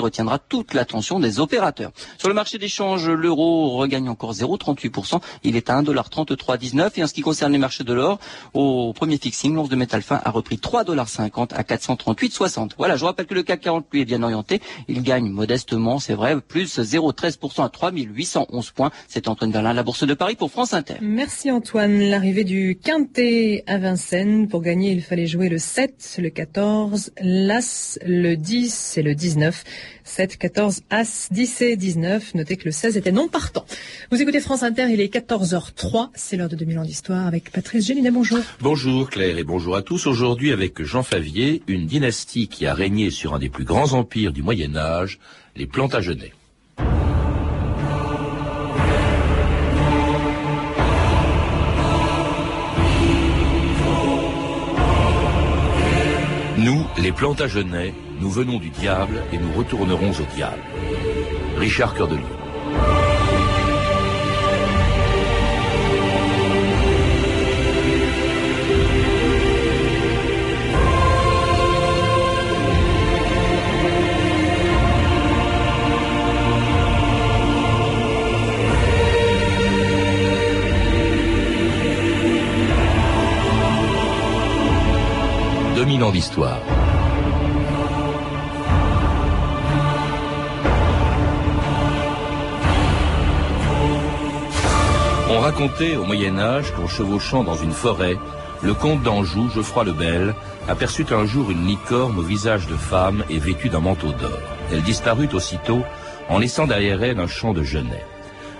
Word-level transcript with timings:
retiendra 0.00 0.38
toute 0.38 0.74
l'attention 0.74 1.20
des 1.20 1.40
opérateurs. 1.40 1.92
Sur 2.18 2.28
le 2.28 2.34
marché 2.34 2.58
d'échange, 2.58 3.08
l'euro 3.08 3.76
regagne 3.76 4.08
encore 4.08 4.32
0,38%. 4.32 5.20
Il 5.44 5.56
est 5.56 5.70
à 5.70 5.80
1,3319 5.80 6.90
et 6.96 7.04
en 7.04 7.06
ce 7.06 7.14
qui 7.14 7.22
concerne 7.22 7.52
les 7.52 7.58
marchés 7.58 7.84
de 7.84 7.92
l'or, 7.92 8.18
au 8.54 8.92
premier 8.92 9.18
fixing, 9.18 9.54
l'once 9.54 9.68
de 9.68 9.76
métal 9.76 10.02
fin 10.02 10.20
a 10.24 10.30
repris 10.30 10.56
3,50$ 10.56 11.54
à 11.54 11.62
438,60. 11.62 12.70
Voilà, 12.78 12.96
je 12.96 13.04
rappelle 13.04 13.26
que 13.26 13.34
le 13.34 13.42
CAC 13.42 13.60
40 13.60 13.86
lui 13.92 14.00
est 14.02 14.04
bien 14.04 14.22
orienté. 14.22 14.60
Il 14.88 15.02
gagne 15.02 15.28
modestement, 15.28 15.98
c'est 15.98 16.14
vrai, 16.14 16.40
plus 16.40 16.78
0,13% 16.78 17.64
à 17.64 17.68
3811 17.68 18.70
points. 18.72 18.90
C'est 19.08 19.28
Antoine 19.28 19.50
Verlin, 19.52 19.72
la 19.72 19.82
Bourse 19.82 20.06
de 20.06 20.14
Paris 20.14 20.36
pour 20.36 20.50
France 20.50 20.74
Inter. 20.74 20.94
Merci 21.00 21.50
Antoine. 21.50 21.98
L'arrivée 22.00 22.44
du 22.44 22.78
Quintet 22.82 23.64
à 23.66 23.78
Vincennes. 23.78 24.48
Pour 24.48 24.62
gagner, 24.62 24.92
il 24.92 25.02
fallait 25.02 25.26
jouer 25.26 25.48
le 25.48 25.58
7, 25.58 26.18
le 26.18 26.30
14, 26.30 27.12
l'As, 27.20 27.98
le 28.04 28.34
10 28.34 28.98
et 28.98 29.02
le 29.02 29.14
19. 29.14 29.64
7, 30.04 30.36
14, 30.36 30.82
As, 30.90 31.28
10 31.30 31.62
et 31.62 31.76
19. 31.76 32.34
Notez 32.34 32.56
que 32.56 32.64
le 32.64 32.70
16 32.70 32.96
était 32.96 33.12
non 33.12 33.28
partant. 33.28 33.64
Vous 34.10 34.20
écoutez 34.20 34.40
France 34.40 34.62
Inter, 34.62 34.86
il 34.90 35.00
est 35.00 35.12
14h03. 35.12 36.10
C'est 36.14 36.36
l'heure 36.36 36.48
de 36.48 36.56
2000 36.56 36.78
ans 36.78 36.84
d'histoire 36.84 37.26
avec 37.26 37.50
Patrice 37.50 37.86
Gélinet. 37.86 38.10
Bonjour. 38.10 38.38
Bonjour 38.60 39.10
Claire 39.10 39.38
et 39.38 39.44
bonjour 39.44 39.76
à 39.76 39.82
tous. 39.82 40.06
Aujourd'hui 40.06 40.52
avec 40.52 40.82
Jean 40.82 41.02
Favier, 41.02 41.62
une 41.66 41.86
dynastie 41.86 42.48
qui 42.48 42.66
a 42.66 42.74
régné 42.74 43.10
sur 43.10 43.34
un 43.34 43.38
des 43.38 43.48
plus 43.48 43.64
grands 43.64 43.92
empires 43.92 44.32
du 44.32 44.42
Moyen 44.42 44.76
Âge, 44.76 45.18
les 45.56 45.66
Plantagenets. 45.66 46.32
Plantagenets, 57.16 57.94
nous 58.20 58.30
venons 58.30 58.58
du 58.58 58.68
diable 58.68 59.22
et 59.32 59.38
nous 59.38 59.52
retournerons 59.52 60.10
au 60.10 60.34
diable. 60.34 60.62
Richard 61.56 61.94
Cœur 61.94 62.08
de 62.08 62.16
Lion. 62.16 62.36
ans 86.02 86.10
d'histoire. 86.10 86.75
Racontait 95.46 95.94
au 95.94 96.02
Moyen 96.02 96.40
Âge 96.40 96.72
qu'en 96.74 96.88
chevauchant 96.88 97.44
dans 97.44 97.54
une 97.54 97.70
forêt, 97.70 98.16
le 98.62 98.74
comte 98.74 99.04
d'Anjou, 99.04 99.48
Geoffroy 99.54 99.84
le 99.84 99.92
Bel, 99.92 100.34
aperçut 100.66 101.06
un 101.12 101.24
jour 101.24 101.52
une 101.52 101.68
licorne 101.68 102.18
au 102.18 102.22
visage 102.22 102.66
de 102.66 102.74
femme 102.74 103.22
et 103.30 103.38
vêtue 103.38 103.68
d'un 103.68 103.78
manteau 103.78 104.08
d'or. 104.08 104.40
Elle 104.72 104.82
disparut 104.82 105.28
aussitôt 105.34 105.84
en 106.28 106.40
laissant 106.40 106.66
derrière 106.66 107.00
elle 107.04 107.20
un 107.20 107.28
champ 107.28 107.52
de 107.52 107.62
genêt. 107.62 108.04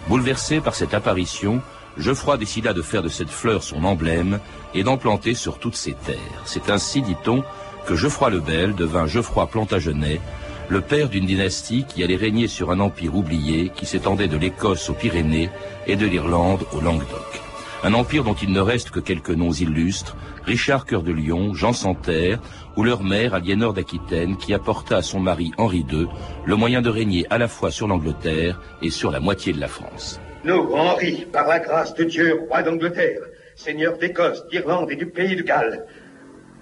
Bouleversé 0.06 0.60
par 0.60 0.76
cette 0.76 0.94
apparition, 0.94 1.60
Geoffroy 1.98 2.36
décida 2.36 2.72
de 2.72 2.82
faire 2.82 3.02
de 3.02 3.08
cette 3.08 3.30
fleur 3.30 3.64
son 3.64 3.82
emblème 3.82 4.38
et 4.72 4.84
d'en 4.84 4.96
planter 4.96 5.34
sur 5.34 5.58
toutes 5.58 5.74
ses 5.74 5.94
terres. 5.94 6.42
C'est 6.44 6.70
ainsi, 6.70 7.02
dit-on, 7.02 7.42
que 7.88 7.96
Geoffroy 7.96 8.30
le 8.30 8.38
Bel 8.38 8.76
devint 8.76 9.08
Geoffroy 9.08 9.48
Plantagenet, 9.48 10.20
le 10.68 10.80
père 10.80 11.08
d'une 11.08 11.26
dynastie 11.26 11.84
qui 11.84 12.02
allait 12.02 12.16
régner 12.16 12.48
sur 12.48 12.70
un 12.70 12.80
empire 12.80 13.14
oublié 13.14 13.70
qui 13.74 13.86
s'étendait 13.86 14.28
de 14.28 14.36
l'Écosse 14.36 14.90
aux 14.90 14.94
Pyrénées 14.94 15.50
et 15.86 15.96
de 15.96 16.06
l'Irlande 16.06 16.64
au 16.72 16.80
Languedoc. 16.80 17.40
Un 17.84 17.94
empire 17.94 18.24
dont 18.24 18.34
il 18.34 18.50
ne 18.50 18.60
reste 18.60 18.90
que 18.90 18.98
quelques 18.98 19.30
noms 19.30 19.52
illustres, 19.52 20.16
Richard 20.44 20.86
Cœur 20.86 21.02
de 21.02 21.12
Lion, 21.12 21.54
Jean 21.54 21.72
Santerre, 21.72 22.40
ou 22.76 22.82
leur 22.82 23.04
mère 23.04 23.34
Aliénor 23.34 23.74
d'Aquitaine 23.74 24.36
qui 24.36 24.54
apporta 24.54 24.96
à 24.96 25.02
son 25.02 25.20
mari 25.20 25.52
Henri 25.56 25.84
II 25.90 26.08
le 26.44 26.56
moyen 26.56 26.82
de 26.82 26.88
régner 26.88 27.26
à 27.30 27.38
la 27.38 27.48
fois 27.48 27.70
sur 27.70 27.86
l'Angleterre 27.86 28.60
et 28.82 28.90
sur 28.90 29.10
la 29.10 29.20
moitié 29.20 29.52
de 29.52 29.60
la 29.60 29.68
France. 29.68 30.20
Nous, 30.44 30.72
Henri, 30.74 31.26
par 31.32 31.46
la 31.46 31.60
grâce 31.60 31.94
de 31.94 32.04
Dieu, 32.04 32.40
roi 32.48 32.62
d'Angleterre, 32.62 33.20
seigneur 33.54 33.98
d'Écosse, 33.98 34.46
d'Irlande 34.48 34.90
et 34.90 34.96
du 34.96 35.06
pays 35.06 35.36
de 35.36 35.42
Galles, 35.42 35.86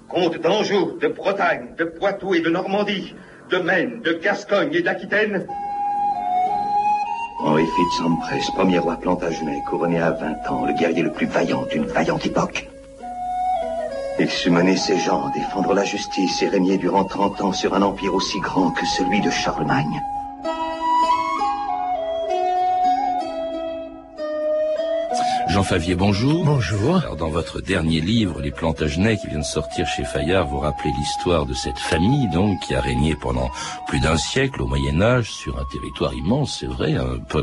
comte 0.09 0.41
d'Anjou, 0.41 0.99
de 1.01 1.09
Bretagne, 1.09 1.75
de 1.79 1.85
Poitou 1.85 2.35
et 2.35 2.41
de 2.41 2.51
Normandie, 2.51 3.15
de 3.51 3.59
Maine, 3.59 4.01
de 4.03 4.13
Gascogne 4.13 4.71
et 4.73 4.83
d'Aquitaine, 4.83 5.47
Henri 7.41 7.67
Fitz 7.67 8.51
premier 8.53 8.79
roi 8.79 8.97
plantagenet, 8.97 9.63
couronné 9.69 10.01
à 10.01 10.13
20 10.13 10.51
ans, 10.51 10.65
le 10.65 10.73
guerrier 10.73 11.03
le 11.03 11.13
plus 11.13 11.27
vaillant 11.27 11.67
d'une 11.71 11.85
vaillante 11.85 12.25
époque. 12.25 12.69
Il 14.19 14.31
sut 14.31 14.51
mener 14.51 14.77
ses 14.77 14.99
gens, 14.99 15.29
défendre 15.35 15.75
la 15.75 15.85
justice 15.85 16.41
et 16.41 16.49
régner 16.49 16.79
durant 16.79 17.05
30 17.05 17.43
ans 17.43 17.53
sur 17.53 17.75
un 17.75 17.83
empire 17.83 18.15
aussi 18.15 18.39
grand 18.41 18.71
que 18.71 18.87
celui 18.87 19.21
de 19.21 19.29
Charlemagne. 19.29 20.01
Favier, 25.65 25.95
bonjour. 25.95 26.45
Bonjour. 26.45 26.99
Alors, 26.99 27.17
dans 27.17 27.31
votre 27.31 27.63
dernier 27.63 28.01
livre, 28.01 28.43
Les 28.43 28.51
Plantagenets, 28.51 29.17
qui 29.17 29.29
vient 29.29 29.39
de 29.39 29.45
sortir 29.45 29.87
chez 29.87 30.05
Fayard, 30.05 30.47
vous 30.47 30.59
rappelez 30.59 30.91
l'histoire 30.99 31.47
de 31.47 31.55
cette 31.55 31.79
famille, 31.79 32.29
donc, 32.29 32.61
qui 32.61 32.75
a 32.75 32.83
régné 32.83 33.17
pendant 33.17 33.51
plus 33.87 33.99
d'un 33.99 34.19
siècle 34.19 34.61
au 34.61 34.67
Moyen 34.67 35.01
Âge 35.01 35.31
sur 35.31 35.59
un 35.59 35.65
territoire 35.73 36.13
immense, 36.13 36.59
c'est 36.61 36.67
vrai, 36.67 36.95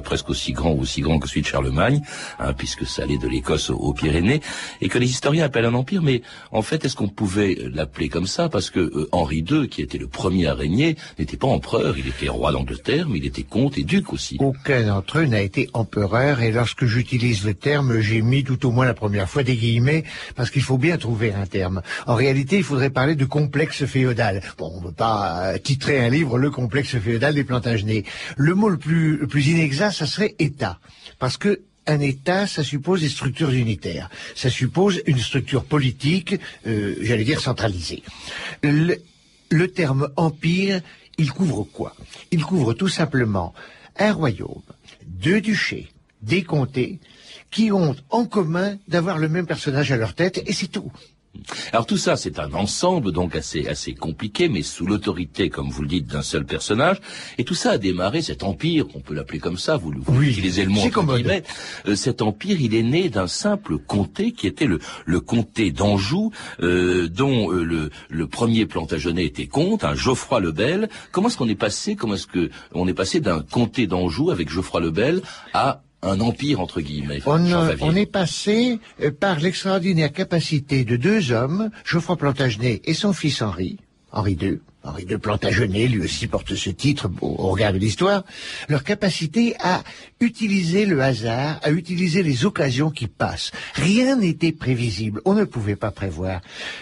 presque 0.04 0.30
aussi 0.30 0.54
grand 0.54 0.72
ou 0.72 0.82
aussi 0.82 1.02
grand 1.02 1.18
que 1.18 1.28
celui 1.28 1.42
de 1.42 1.48
Charlemagne, 1.48 2.02
hein, 2.40 2.54
puisque 2.54 2.86
ça 2.86 3.04
allait 3.04 3.18
de 3.18 3.28
l'Écosse 3.28 3.72
aux, 3.72 3.94
Pyrénées, 3.94 4.42
et 4.82 4.88
que 4.88 5.00
les 5.00 5.10
historiens 5.10 5.46
appellent 5.46 5.66
un 5.66 5.74
empire. 5.74 6.04
Mais 6.04 6.22
en 6.52 6.62
fait, 6.62 6.86
est-ce 6.86 6.96
qu'on 6.96 7.10
pouvait 7.10 7.58
l'appeler 7.74 8.08
comme 8.08 8.28
ça 8.28 8.50
Parce 8.50 8.70
que 8.70 8.80
euh, 8.80 9.10
Henri 9.14 9.44
II, 9.50 9.68
qui 9.68 9.82
était 9.82 9.98
le 9.98 10.08
premier 10.08 10.46
à 10.46 10.54
régner, 10.54 10.96
n'était 11.18 11.38
pas 11.38 11.48
empereur. 11.48 11.98
Il 11.98 12.08
était 12.08 12.30
roi 12.30 12.52
d'Angleterre, 12.52 13.08
mais 13.10 13.18
il 13.18 13.26
était 13.26 13.44
comte 13.44 13.80
et 13.80 13.84
duc 13.84 14.14
aussi. 14.14 14.38
Aucun 14.40 14.86
d'entre 14.86 15.20
eux 15.20 15.26
n'a 15.26 15.42
été 15.42 15.70
empereur, 15.74 16.42
et 16.42 16.52
lorsque 16.52 16.86
j'utilise 16.86 17.46
le 17.46 17.56
terme 17.56 18.00
j'ai 18.12 18.22
mis 18.22 18.44
tout 18.44 18.66
au 18.66 18.72
moins 18.72 18.86
la 18.86 18.94
première 18.94 19.30
fois 19.30 19.44
des 19.44 19.56
guillemets, 19.56 20.04
parce 20.36 20.52
qu'il 20.52 20.62
faut 20.62 20.78
bien 20.78 20.98
trouver 20.98 21.34
un 21.34 21.46
terme. 21.46 21.82
En 22.08 22.16
réalité, 22.16 22.58
il 22.58 22.64
faudrait 22.64 22.90
parler 22.90 23.16
de 23.16 23.24
complexe 23.24 23.86
féodal. 23.86 24.42
Bon, 24.58 24.70
on 24.76 24.82
ne 24.82 24.88
veut 24.88 24.94
pas 24.94 25.54
euh, 25.54 25.58
titrer 25.58 26.04
un 26.06 26.10
livre 26.10 26.38
Le 26.38 26.52
complexe 26.52 26.98
féodal 26.98 27.34
des 27.36 27.46
Plantagenets. 27.46 28.04
Le 28.36 28.54
mot 28.54 28.68
le 28.68 28.78
plus, 28.78 29.16
le 29.16 29.28
plus 29.28 29.48
inexact, 29.48 29.96
ça 29.96 30.06
serait 30.06 30.36
État. 30.40 30.80
Parce 31.20 31.38
que 31.38 31.62
un 31.88 32.02
État, 32.02 32.48
ça 32.48 32.64
suppose 32.64 33.00
des 33.00 33.10
structures 33.10 33.52
unitaires. 33.52 34.10
Ça 34.36 34.50
suppose 34.50 35.02
une 35.06 35.18
structure 35.20 35.64
politique, 35.64 36.36
euh, 36.68 36.96
j'allais 37.02 37.24
dire 37.24 37.40
centralisée. 37.40 38.04
Le 38.62 39.68
terme 39.68 40.10
empire, 40.18 40.82
il 41.18 41.32
couvre 41.32 41.64
quoi? 41.64 41.96
Il 42.32 42.44
couvre 42.44 42.74
tout 42.74 42.88
simplement 42.90 43.54
un 43.98 44.12
royaume, 44.12 44.64
deux 45.06 45.40
duchés, 45.42 45.88
des 46.22 46.44
comtés, 46.44 47.00
qui 47.52 47.72
ont 47.72 47.96
en 48.10 48.26
commun 48.26 48.78
d'avoir 48.88 49.18
le 49.18 49.30
même 49.30 49.46
personnage 49.46 49.92
à 49.92 49.98
leur 49.98 50.16
tête, 50.16 50.42
et 50.48 50.54
c'est 50.54 50.68
tout. 50.68 50.92
Alors 51.72 51.86
tout 51.86 51.98
ça, 51.98 52.18
c'est 52.18 52.40
un 52.40 52.54
ensemble 52.54 53.12
donc 53.12 53.36
assez 53.36 53.68
assez 53.68 53.94
compliqué, 53.94 54.50
mais 54.50 54.62
sous 54.62 54.86
l'autorité, 54.86 55.50
comme 55.50 55.70
vous 55.70 55.82
le 55.82 55.88
dites, 55.88 56.08
d'un 56.08 56.22
seul 56.22 56.46
personnage. 56.46 57.00
Et 57.38 57.44
tout 57.44 57.54
ça 57.54 57.72
a 57.72 57.78
démarré, 57.78 58.22
cet 58.22 58.44
empire, 58.44 58.86
on 58.96 59.00
peut 59.00 59.14
l'appeler 59.14 59.40
comme 59.40 59.58
ça, 59.58 59.78
vous, 59.78 59.94
vous 59.98 60.24
utilisez 60.24 60.66
le 60.66 60.72
mot 60.72 60.82
guillemets. 60.90 61.44
Euh, 61.88 61.96
cet 61.96 62.22
empire, 62.22 62.60
il 62.60 62.76
est 62.76 62.84
né 62.84 63.10
d'un 63.10 63.28
simple 63.28 63.78
comté 63.78 64.34
qui 64.34 64.46
était 64.46 64.66
le, 64.66 64.80
le 65.06 65.20
comté 65.20 65.72
d'Anjou, 65.72 66.32
euh, 66.62 67.08
dont 67.08 67.52
euh, 67.52 67.64
le, 67.64 67.90
le 68.10 68.28
premier 68.28 68.66
Plantagenet 68.66 69.26
était 69.26 69.48
comte, 69.48 69.84
un 69.84 69.96
Geoffroy 69.96 70.42
le 70.42 70.52
Bel. 70.52 70.90
Comment 71.12 71.30
est-ce 71.30 71.38
qu'on 71.38 71.50
est 71.50 71.56
passé 71.56 71.96
Comment 71.96 72.16
est-ce 72.16 72.28
que 72.28 72.50
on 72.74 72.88
est 72.88 72.94
passé 72.94 73.20
d'un 73.20 73.42
comté 73.42 73.88
d'Anjou 73.88 74.32
avec 74.32 74.50
Geoffroy 74.50 74.82
le 74.82 74.92
Bel 74.92 75.22
à 75.54 75.82
un 76.02 76.20
empire 76.20 76.60
entre 76.60 76.82
guillemets. 76.82 77.22
On, 77.26 77.96
est 77.96 78.06
passé 78.06 78.80
euh, 79.02 79.12
par 79.12 79.40
l'extraordinaire 79.40 80.12
capacité 80.12 80.84
de 80.84 80.96
deux 80.96 81.32
hommes, 81.32 81.70
Geoffroy 81.86 82.18
Plantagenet 82.18 82.82
et 82.86 82.94
son 82.94 83.14
fils 83.14 83.42
Henri, 83.42 83.78
Henri 84.12 84.38
II. 84.42 84.60
Henri 84.84 85.06
II 85.08 85.18
Plantagenet, 85.20 85.88
lui 85.88 86.02
aussi 86.02 86.26
porte 86.26 86.56
ce 86.56 86.70
titre 86.72 87.10
au, 87.22 87.36
regard 87.52 87.72
de 87.72 87.78
l'histoire, 87.78 88.24
leur 88.68 88.84
capacité 88.84 89.56
à 89.60 89.84
utiliser 90.20 90.88
le 90.88 91.02
hasard, 91.02 91.60
à 91.62 91.70
utiliser 91.70 92.24
les 92.24 92.46
occasions 92.46 92.90
qui 92.90 93.06
passent. 93.06 93.52
Rien 93.76 94.16
n'était 94.16 94.52
prévisible, 94.52 95.22
on 95.26 95.36
ne 95.36 95.44
pouvait 95.44 95.76
pas 95.76 95.92
prévoir 95.92 96.42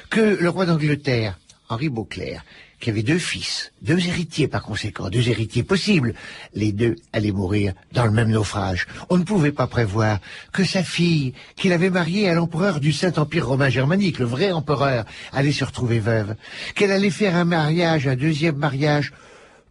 que 0.10 0.21
le 0.21 0.50
roi 0.50 0.66
d'Angleterre, 0.66 1.38
Henri 1.68 1.89
Beauclerc, 1.89 2.45
qui 2.80 2.90
avait 2.90 3.04
deux 3.04 3.20
fils, 3.20 3.72
deux 3.81 4.08
héritiers 4.08 4.48
par 4.48 4.64
conséquent, 4.64 5.10
deux 5.10 5.30
héritiers 5.30 5.64
possibles. 5.64 6.14
Les 6.54 6.72
deux 6.72 6.96
allaient 7.14 7.31
mourir 7.31 7.74
dans 7.92 8.06
le 8.06 8.12
même 8.12 8.30
naufrage. 8.30 8.88
On 9.10 9.18
ne 9.18 9.24
pouvait 9.24 9.52
pas 9.52 9.68
prévoir 9.68 10.20
que 10.54 10.64
sa 10.64 10.84
fille, 10.84 11.34
qu'il 11.56 11.74
avait 11.74 11.90
mariée 11.90 12.30
à 12.30 12.34
l'empereur 12.34 12.80
du 12.80 12.94
Saint-Empire 12.94 13.48
romain 13.48 13.70
germanique, 13.70 14.20
le 14.20 14.26
vrai 14.26 14.52
empereur, 14.52 15.06
allait 15.34 15.52
se 15.52 15.66
retrouver 15.66 16.00
veuve, 16.00 16.36
qu'elle 16.76 16.92
allait 16.92 17.10
faire 17.10 17.36
un 17.36 17.46
mariage, 17.46 18.08
un 18.08 18.16
deuxième 18.16 18.56
mariage, 18.56 19.12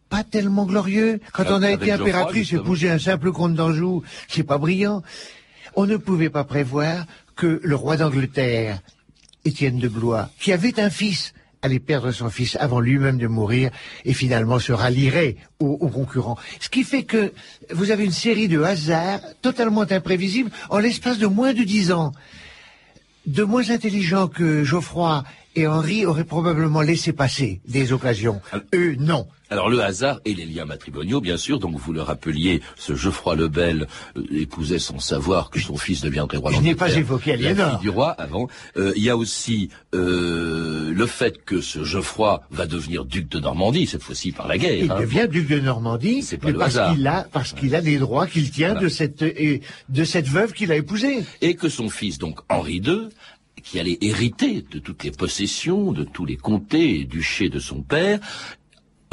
pas 0.09 0.25
tellement 0.25 0.67
glorieux. 0.67 1.21
Quand 1.33 1.47
on 1.49 1.63
a 1.63 1.71
été 1.71 1.93
impératrice, 1.93 2.53
épouser 2.53 2.91
un 2.91 2.99
simple 2.99 3.33
comte 3.33 3.55
d'Anjou, 3.55 4.03
c'est 4.29 4.43
pas 4.43 4.59
brillant. 4.59 5.03
On 5.77 5.87
ne 5.87 5.97
pouvait 5.97 6.31
pas 6.31 6.45
prévoir 6.45 7.07
que 7.37 7.61
le 7.63 7.75
roi 7.75 7.97
d'Angleterre, 7.97 8.81
Étienne 9.45 9.79
de 9.79 9.89
Blois, 9.89 10.31
qui 10.41 10.53
avait 10.53 10.81
un 10.81 10.91
fils, 10.91 11.33
allait 11.63 11.79
perdre 11.79 12.13
son 12.13 12.31
fils 12.31 12.57
avant 12.61 12.81
lui-même 12.81 13.19
de 13.19 13.27
mourir 13.27 13.71
et 14.05 14.13
finalement 14.13 14.59
se 14.59 14.73
rallierait 14.73 15.37
aux, 15.61 15.79
aux 15.81 15.89
concurrents. 15.89 16.39
Ce 16.61 16.69
qui 16.69 16.85
fait 16.85 17.03
que 17.03 17.33
vous 17.71 17.91
avez 17.91 18.05
une 18.05 18.13
série 18.13 18.49
de 18.49 18.63
hasards 18.63 19.21
totalement 19.43 19.87
imprévisibles 19.91 20.51
en 20.71 20.79
l'espace 20.79 21.19
de 21.19 21.27
moins 21.27 21.53
de 21.53 21.65
dix 21.65 21.93
ans. 21.93 22.13
De 23.27 23.43
moins 23.43 23.71
intelligents 23.71 24.29
que 24.29 24.65
Geoffroy 24.65 25.25
et 25.59 25.67
Henri 25.67 26.07
auraient 26.07 26.25
probablement 26.25 26.81
laissé 26.83 27.13
passer 27.13 27.61
des 27.69 27.93
occasions. 27.93 28.41
Eux, 28.75 28.95
non. 28.99 29.27
Alors 29.51 29.71
le 29.71 29.81
hasard 29.83 30.21
et 30.27 30.35
les 30.35 30.45
liens 30.45 30.67
matrimoniaux, 30.67 31.23
bien 31.23 31.39
sûr, 31.39 31.59
donc 31.59 31.75
vous 31.79 31.95
le 31.95 32.03
rappeliez, 32.03 32.61
ce 32.77 32.95
Geoffroy 32.95 33.35
le 33.35 33.49
Bel 33.49 33.87
euh, 34.19 34.23
épousait 34.31 34.79
sans 34.79 34.99
savoir 34.99 35.49
que 35.49 35.59
son 35.59 35.79
fils 35.79 36.03
deviendrait 36.03 36.37
roi 36.37 36.53
Je 36.53 36.61
n'ai 36.61 36.75
pas 36.75 36.95
évoqué 36.95 37.31
la 37.35 37.49
Aliénor. 37.49 37.71
fille 37.71 37.79
du 37.81 37.89
roi 37.89 38.11
avant. 38.11 38.49
Euh, 38.77 38.93
Il 38.95 39.03
y 39.03 39.09
a 39.09 39.17
aussi 39.17 39.71
euh, 39.95 40.93
le 40.93 41.07
fait 41.07 41.43
que 41.45 41.63
ce 41.63 41.83
Geoffroy 41.83 42.43
va 42.51 42.67
devenir 42.67 43.07
duc 43.07 43.29
de 43.31 43.41
Normandie, 43.41 43.87
cette 43.87 44.03
fois-ci 44.03 44.33
par 44.33 44.49
la 44.49 44.59
guerre. 44.59 44.75
Il 44.85 44.91
hein. 44.93 45.01
devient 45.01 45.27
duc 45.31 45.49
de 45.49 45.61
Normandie 45.61 46.23
C'est 46.23 46.37
pas 46.37 46.49
mais 46.49 46.53
le 46.53 46.59
parce 46.59 46.75
hasard. 46.77 46.95
qu'il 46.95 47.07
a 47.07 47.27
parce 47.33 47.53
qu'il 47.55 47.75
a 47.75 47.81
des 47.81 47.99
droits 47.99 48.27
qu'il 48.27 48.51
tient 48.51 48.69
Voilà. 48.75 48.83
de 48.83 48.89
cette 48.89 49.23
euh, 49.23 49.59
de 49.89 50.05
cette 50.05 50.29
veuve 50.29 50.53
qu'il 50.53 50.71
a 50.73 50.77
épousée. 50.77 51.25
et 51.41 51.55
que 51.55 51.69
son 51.71 51.89
fils, 51.89 52.19
donc 52.19 52.41
Henri 52.51 52.83
II, 52.85 53.09
qui 53.71 53.79
allait 53.79 53.99
hériter 54.01 54.65
de 54.71 54.79
toutes 54.79 55.05
les 55.05 55.11
possessions, 55.11 55.93
de 55.93 56.05
tous 56.05 56.25
les 56.25 56.37
comtés 56.37 57.01
et 57.01 57.05
duchés 57.05 57.51
de 57.51 57.59
son 57.59 57.83
père, 57.83 58.19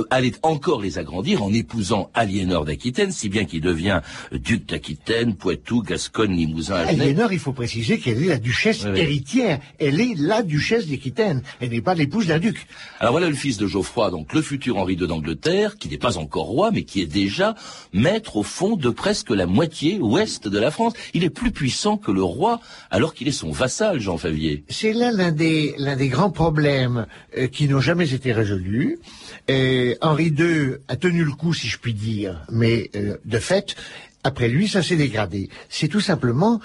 allait 0.09 0.33
encore 0.43 0.81
les 0.81 0.97
agrandir 0.97 1.43
en 1.43 1.53
épousant 1.53 2.09
Aliénor 2.13 2.65
d'Aquitaine, 2.65 3.11
si 3.11 3.29
bien 3.29 3.45
qu'il 3.45 3.61
devient 3.61 4.01
duc 4.31 4.67
d'Aquitaine, 4.67 5.35
Poitou, 5.35 5.81
Gascogne, 5.81 6.35
Limousin. 6.35 6.75
Aliénor, 6.75 7.31
il 7.33 7.39
faut 7.39 7.53
préciser 7.53 7.99
qu'elle 7.99 8.21
est 8.23 8.27
la 8.27 8.37
duchesse 8.37 8.83
Oui, 8.85 8.91
oui. 8.93 8.99
héritière. 8.99 9.59
Elle 9.79 10.01
est 10.01 10.15
la 10.17 10.41
duchesse 10.43 10.87
d'Aquitaine. 10.87 11.41
Elle 11.61 11.69
n'est 11.69 11.81
pas 11.81 11.93
l'épouse 11.95 12.27
d'un 12.27 12.39
duc. 12.39 12.67
Alors 12.99 13.13
voilà 13.13 13.29
le 13.29 13.35
fils 13.35 13.57
de 13.57 13.67
Geoffroy, 13.67 14.11
donc 14.11 14.33
le 14.33 14.41
futur 14.41 14.77
Henri 14.77 14.95
II 14.95 15.07
d'Angleterre, 15.07 15.77
qui 15.77 15.87
n'est 15.89 15.97
pas 15.97 16.17
encore 16.17 16.45
roi, 16.45 16.71
mais 16.71 16.83
qui 16.83 17.01
est 17.01 17.05
déjà 17.05 17.55
maître 17.93 18.35
au 18.37 18.43
fond 18.43 18.75
de 18.75 18.89
presque 18.89 19.29
la 19.29 19.45
moitié 19.45 19.99
ouest 19.99 20.47
de 20.47 20.59
la 20.59 20.71
France. 20.71 20.93
Il 21.13 21.23
est 21.23 21.29
plus 21.29 21.51
puissant 21.51 21.97
que 21.97 22.11
le 22.11 22.23
roi, 22.23 22.59
alors 22.91 23.13
qu'il 23.13 23.27
est 23.27 23.31
son 23.31 23.51
vassal, 23.51 23.99
Jean 23.99 24.17
Favier. 24.17 24.63
C'est 24.69 24.93
là 24.93 25.11
l'un 25.11 25.31
des, 25.31 25.73
l'un 25.77 25.95
des 25.95 26.09
grands 26.09 26.31
problèmes 26.31 27.05
euh, 27.37 27.47
qui 27.47 27.67
n'ont 27.67 27.79
jamais 27.79 28.13
été 28.13 28.31
résolus. 28.33 28.99
Et 29.47 29.97
Henri 30.01 30.27
II 30.27 30.75
a 30.87 30.95
tenu 30.95 31.23
le 31.23 31.31
coup, 31.31 31.53
si 31.53 31.67
je 31.67 31.77
puis 31.77 31.93
dire, 31.93 32.45
mais 32.51 32.89
euh, 32.95 33.17
de 33.25 33.39
fait, 33.39 33.75
après 34.23 34.47
lui, 34.47 34.67
ça 34.67 34.81
s'est 34.81 34.95
dégradé. 34.95 35.49
C'est 35.69 35.87
tout 35.87 36.01
simplement 36.01 36.59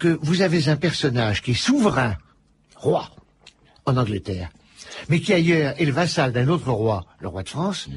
que 0.00 0.18
vous 0.20 0.42
avez 0.42 0.68
un 0.68 0.76
personnage 0.76 1.42
qui 1.42 1.52
est 1.52 1.54
souverain, 1.54 2.16
roi, 2.76 3.10
en 3.86 3.96
Angleterre, 3.96 4.50
mais 5.08 5.20
qui 5.20 5.32
ailleurs 5.32 5.74
est 5.78 5.84
le 5.84 5.92
vassal 5.92 6.32
d'un 6.32 6.48
autre 6.48 6.70
roi, 6.70 7.06
le 7.20 7.28
roi 7.28 7.42
de 7.42 7.48
France. 7.48 7.88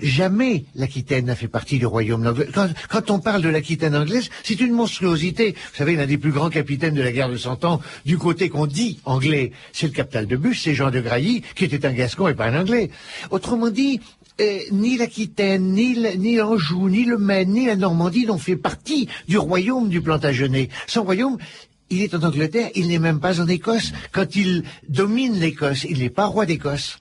Jamais 0.00 0.64
l'Aquitaine 0.74 1.26
n'a 1.26 1.34
fait 1.34 1.48
partie 1.48 1.78
du 1.78 1.86
royaume 1.86 2.22
d'Angleterre. 2.22 2.52
Quand, 2.54 2.68
quand 2.88 3.10
on 3.10 3.18
parle 3.18 3.42
de 3.42 3.48
l'Aquitaine 3.48 3.96
anglaise, 3.96 4.28
c'est 4.42 4.60
une 4.60 4.72
monstruosité. 4.72 5.52
Vous 5.52 5.76
savez, 5.76 5.96
l'un 5.96 6.06
des 6.06 6.18
plus 6.18 6.32
grands 6.32 6.50
capitaines 6.50 6.94
de 6.94 7.02
la 7.02 7.12
guerre 7.12 7.30
de 7.30 7.36
Cent 7.36 7.64
Ans, 7.64 7.80
du 8.04 8.18
côté 8.18 8.48
qu'on 8.48 8.66
dit 8.66 9.00
anglais, 9.04 9.52
c'est 9.72 9.86
le 9.86 9.92
captal 9.92 10.26
de 10.26 10.36
Bus, 10.36 10.60
c'est 10.62 10.74
Jean 10.74 10.90
de 10.90 11.00
Grailly, 11.00 11.42
qui 11.54 11.64
était 11.64 11.86
un 11.86 11.92
Gascon 11.92 12.28
et 12.28 12.34
pas 12.34 12.46
un 12.46 12.60
Anglais. 12.60 12.90
Autrement 13.30 13.70
dit, 13.70 14.00
euh, 14.40 14.58
ni 14.72 14.98
l'Aquitaine, 14.98 15.72
ni, 15.72 15.94
le- 15.94 16.14
ni 16.16 16.36
l'Anjou, 16.36 16.88
ni 16.90 17.04
le 17.04 17.16
Maine, 17.18 17.50
ni 17.52 17.66
la 17.66 17.76
Normandie 17.76 18.26
n'ont 18.26 18.38
fait 18.38 18.56
partie 18.56 19.08
du 19.28 19.38
royaume 19.38 19.88
du 19.88 20.00
Plantagenet. 20.02 20.68
Son 20.86 21.04
royaume, 21.04 21.38
il 21.90 22.02
est 22.02 22.14
en 22.14 22.22
Angleterre, 22.22 22.70
il 22.74 22.88
n'est 22.88 22.98
même 22.98 23.20
pas 23.20 23.40
en 23.40 23.48
Écosse. 23.48 23.92
Quand 24.12 24.36
il 24.36 24.64
domine 24.88 25.38
l'Écosse, 25.38 25.84
il 25.84 25.98
n'est 25.98 26.10
pas 26.10 26.26
roi 26.26 26.46
d'Écosse. 26.46 26.98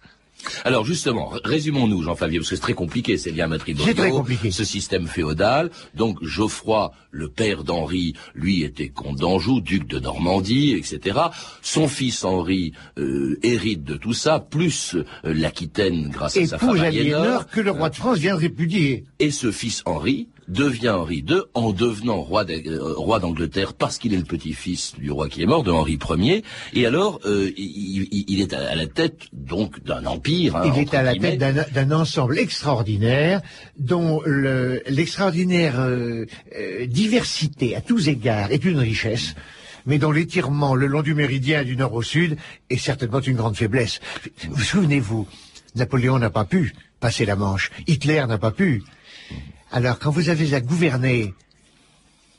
Alors 0.64 0.86
justement, 0.86 1.32
résumons-nous, 1.44 2.04
Jean 2.04 2.16
Favier, 2.16 2.40
parce 2.40 2.50
que 2.50 2.56
c'est 2.56 2.62
très 2.62 2.74
compliqué 2.74 3.18
ces 3.18 3.32
liens 3.32 3.48
matrimoniaux. 3.48 3.86
C'est 3.88 3.96
très 3.96 4.12
compliqué. 4.12 4.52
Ce 4.52 4.64
système 4.64 5.08
féodal. 5.08 5.72
Donc 5.96 6.24
Geoffroy, 6.24 6.92
le 7.12 7.30
père 7.30 7.64
d'Henri, 7.64 8.14
lui 8.34 8.64
était 8.64 8.90
comte 8.90 9.18
d'Anjou, 9.18 9.62
duc 9.62 9.88
de 9.88 10.00
Normandie, 10.00 10.74
etc. 10.74 11.20
Son 11.62 11.88
fils 11.88 12.24
Henri 12.24 12.74
euh, 12.98 13.40
hérite 13.44 13.84
de 13.84 13.96
tout 13.96 14.14
ça, 14.14 14.40
plus 14.40 14.96
euh, 14.96 15.04
l'Aquitaine 15.24 16.10
grâce 16.10 16.38
à 16.38 16.46
sa 16.46 16.58
femme 16.58 16.80
Aliénor. 16.80 17.22
Aliénor 17.22 17.48
que 17.48 17.62
le 17.62 17.72
roi 17.72 17.90
de 17.90 17.96
France 17.96 18.20
vient 18.20 18.36
de 18.36 18.42
répudier. 18.42 19.06
Et 19.20 19.32
ce 19.32 19.52
fils 19.52 19.82
Henri 19.86 20.28
devient 20.48 20.90
Henri 20.90 21.24
II 21.28 21.40
en 21.54 21.72
devenant 21.72 22.22
roi 22.22 22.46
euh, 22.50 22.94
roi 22.96 23.20
d'Angleterre 23.20 23.74
parce 23.74 23.98
qu'il 23.98 24.14
est 24.14 24.18
le 24.18 24.24
petit-fils 24.24 24.94
du 24.98 25.10
roi 25.12 25.28
qui 25.30 25.42
est 25.42 25.46
mort, 25.46 25.64
de 25.64 25.72
Henri 25.72 25.98
Ier. 26.18 26.44
Et 26.74 26.86
alors, 26.86 27.20
euh, 27.26 27.52
il, 27.58 28.40
est 28.42 28.54
à 28.54 28.76
la 28.76 28.88
tête 28.88 29.24
donc 29.34 29.84
d'un 29.84 30.06
empire. 30.06 30.56
hein, 30.56 30.72
Il 30.74 30.80
est 30.80 30.94
à 30.94 31.02
la 31.04 31.14
guillemets. 31.14 31.38
tête 31.38 31.74
d'un 31.74 31.92
ensemble 31.92 32.38
extraordinaire 32.38 33.42
dont 33.78 34.22
le- 34.26 34.82
l'extraordinaire 34.88 35.80
euh, 35.80 36.26
euh, 36.58 36.86
diversité 36.86 37.76
à 37.76 37.82
tous 37.82 38.08
égards 38.08 38.52
est 38.52 38.64
une 38.66 38.80
richesse, 38.80 39.36
mais 39.86 39.98
dont 39.98 40.12
l'étirement 40.12 40.76
le 40.76 40.88
long 40.88 41.02
du 41.02 41.14
méridien 41.14 41.64
du 41.64 41.76
nord 41.76 41.94
au 41.94 42.02
sud 42.02 42.38
est 42.70 42.78
certainement 42.78 43.20
une 43.22 43.36
grande 43.36 43.56
faiblesse. 43.56 44.00
Vous 44.50 44.62
souvenez-vous, 44.64 45.28
Napoléon 45.76 46.20
n'a 46.20 46.30
pas 46.30 46.46
pu 46.46 46.74
passer 47.00 47.26
la 47.26 47.36
Manche, 47.36 47.72
Hitler 47.88 48.24
n'a 48.28 48.38
pas 48.38 48.52
pu. 48.52 48.84
Alors 49.76 50.00
quand 50.00 50.10
vous 50.10 50.30
avez 50.30 50.54
à 50.54 50.62
gouverner 50.62 51.34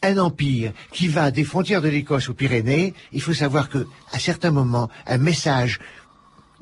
un 0.01 0.17
empire 0.17 0.73
qui 0.91 1.07
va 1.07 1.31
des 1.31 1.45
frontières 1.45 1.83
de 1.83 1.89
l'Écosse 1.91 2.31
aux 2.31 2.35
Pyrénées, 2.35 2.95
il 3.13 3.21
faut 3.21 3.35
savoir 3.35 3.69
que 3.69 3.87
à 4.11 4.19
certains 4.19 4.51
moments, 4.51 4.89
un 5.07 5.19
message 5.19 5.79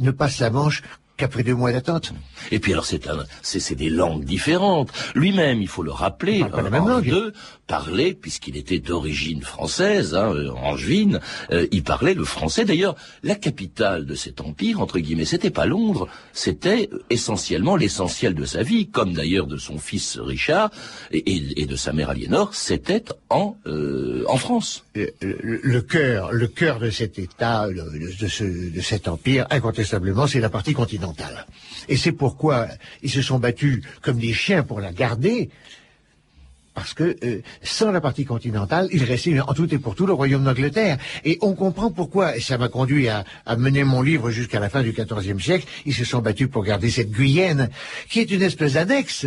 ne 0.00 0.10
passe 0.10 0.40
la 0.40 0.50
Manche 0.50 0.82
qu'après 1.16 1.43
deux 1.43 1.55
mois 1.55 1.72
d'attente. 1.72 2.12
Et 2.50 2.58
puis 2.58 2.72
alors 2.72 2.84
c'est 2.84 3.08
un, 3.08 3.25
c'est, 3.43 3.75
des 3.75 3.90
langues 3.90 4.25
différentes. 4.25 4.90
Lui-même, 5.14 5.62
il 5.62 5.69
faut 5.69 5.82
le 5.82 5.93
rappeler, 5.93 6.34
Il 6.38 6.40
parle 6.40 6.52
pas 6.52 6.61
la 6.62 6.66
euh, 6.66 6.70
même 6.70 6.82
Henri 6.82 7.11
langue. 7.11 7.25
II 7.26 7.32
parlait, 7.66 8.12
puisqu'il 8.14 8.56
était 8.58 8.78
d'origine 8.78 9.40
française, 9.43 10.14
hein, 10.14 10.32
euh, 10.34 10.50
angevine, 10.50 11.20
euh, 11.50 11.66
il 11.72 11.82
parlait 11.82 12.12
le 12.14 12.25
français. 12.25 12.64
D'ailleurs, 12.66 12.94
la 13.22 13.37
capitale 13.37 14.05
de 14.05 14.14
cet 14.14 14.40
empire, 14.43 14.81
entre 14.81 14.99
guillemets, 14.99 15.25
c'était 15.25 15.50
pas 15.50 15.64
Londres, 15.64 16.08
c'était 16.34 16.90
euh, 16.93 16.99
essentiellement 17.11 17.76
l'essentiel 17.76 18.34
de 18.34 18.44
sa 18.44 18.62
vie, 18.62 18.88
comme 18.88 19.14
d'ailleurs 19.14 19.46
de 19.46 19.56
son 19.56 19.78
fils 19.78 20.19
Richard 20.19 20.70
et, 21.10 21.19
et- 21.19 21.62
et 21.62 21.67
de 21.67 21.76
sa 21.76 21.93
mère 21.93 22.10
Aliénor, 22.10 22.55
c'était 22.55 23.05
en, 23.31 23.56
euh, 23.67 24.24
en 24.29 24.36
France. 24.36 24.84
le, 24.94 25.10
le- 25.22 25.60
le 25.62 25.81
cœur, 25.81 26.32
le 26.32 26.46
cœur 26.48 26.79
de 26.81 26.91
cet 26.91 27.19
État, 27.19 27.67
le- 27.69 28.15
de 28.20 28.29
ce, 28.29 28.44
de 28.44 28.81
cet 28.81 29.08
empire, 29.08 29.46
incontestablement, 29.50 30.27
c'est 30.27 30.41
la 30.41 30.50
partie 30.50 30.72
continentale. 30.74 31.04
Et 31.89 31.96
c'est 31.96 32.13
pourquoi 32.13 32.69
ils 33.03 33.11
se 33.11 33.23
sont 33.23 33.39
battus 33.39 33.82
comme 34.01 34.19
des 34.19 34.32
chiens 34.32 34.63
pour 34.63 34.81
la 34.81 34.93
garder, 34.93 35.51
parce 36.75 36.93
que 36.93 37.17
euh, 37.25 37.41
sans 37.63 37.93
la 37.93 38.01
partie 38.01 38.25
continentale, 38.25 38.89
il 38.93 39.05
restait 39.05 39.39
en 39.41 39.55
tout 39.55 39.73
et 39.73 39.79
pour 39.79 39.94
tout 39.94 40.06
le 40.06 40.13
royaume 40.13 40.44
d'Angleterre. 40.44 40.99
Et 41.25 41.39
on 41.41 41.55
comprend 41.55 41.91
pourquoi, 41.91 42.37
et 42.37 42.41
ça 42.41 42.58
m'a 42.58 42.69
conduit 42.69 43.08
à, 43.08 43.25
à 43.46 43.56
mener 43.56 43.84
mon 43.84 44.03
livre 44.03 44.31
jusqu'à 44.31 44.58
la 44.58 44.69
fin 44.69 44.82
du 44.82 44.93
XIVe 44.93 45.41
siècle, 45.41 45.67
ils 45.87 45.94
se 45.94 46.05
sont 46.05 46.20
battus 46.20 46.49
pour 46.49 46.65
garder 46.65 46.91
cette 46.91 47.13
Guyenne, 47.13 47.70
qui 48.08 48.20
est 48.20 48.31
une 48.31 48.43
espèce 48.43 48.73
d'annexe, 48.73 49.27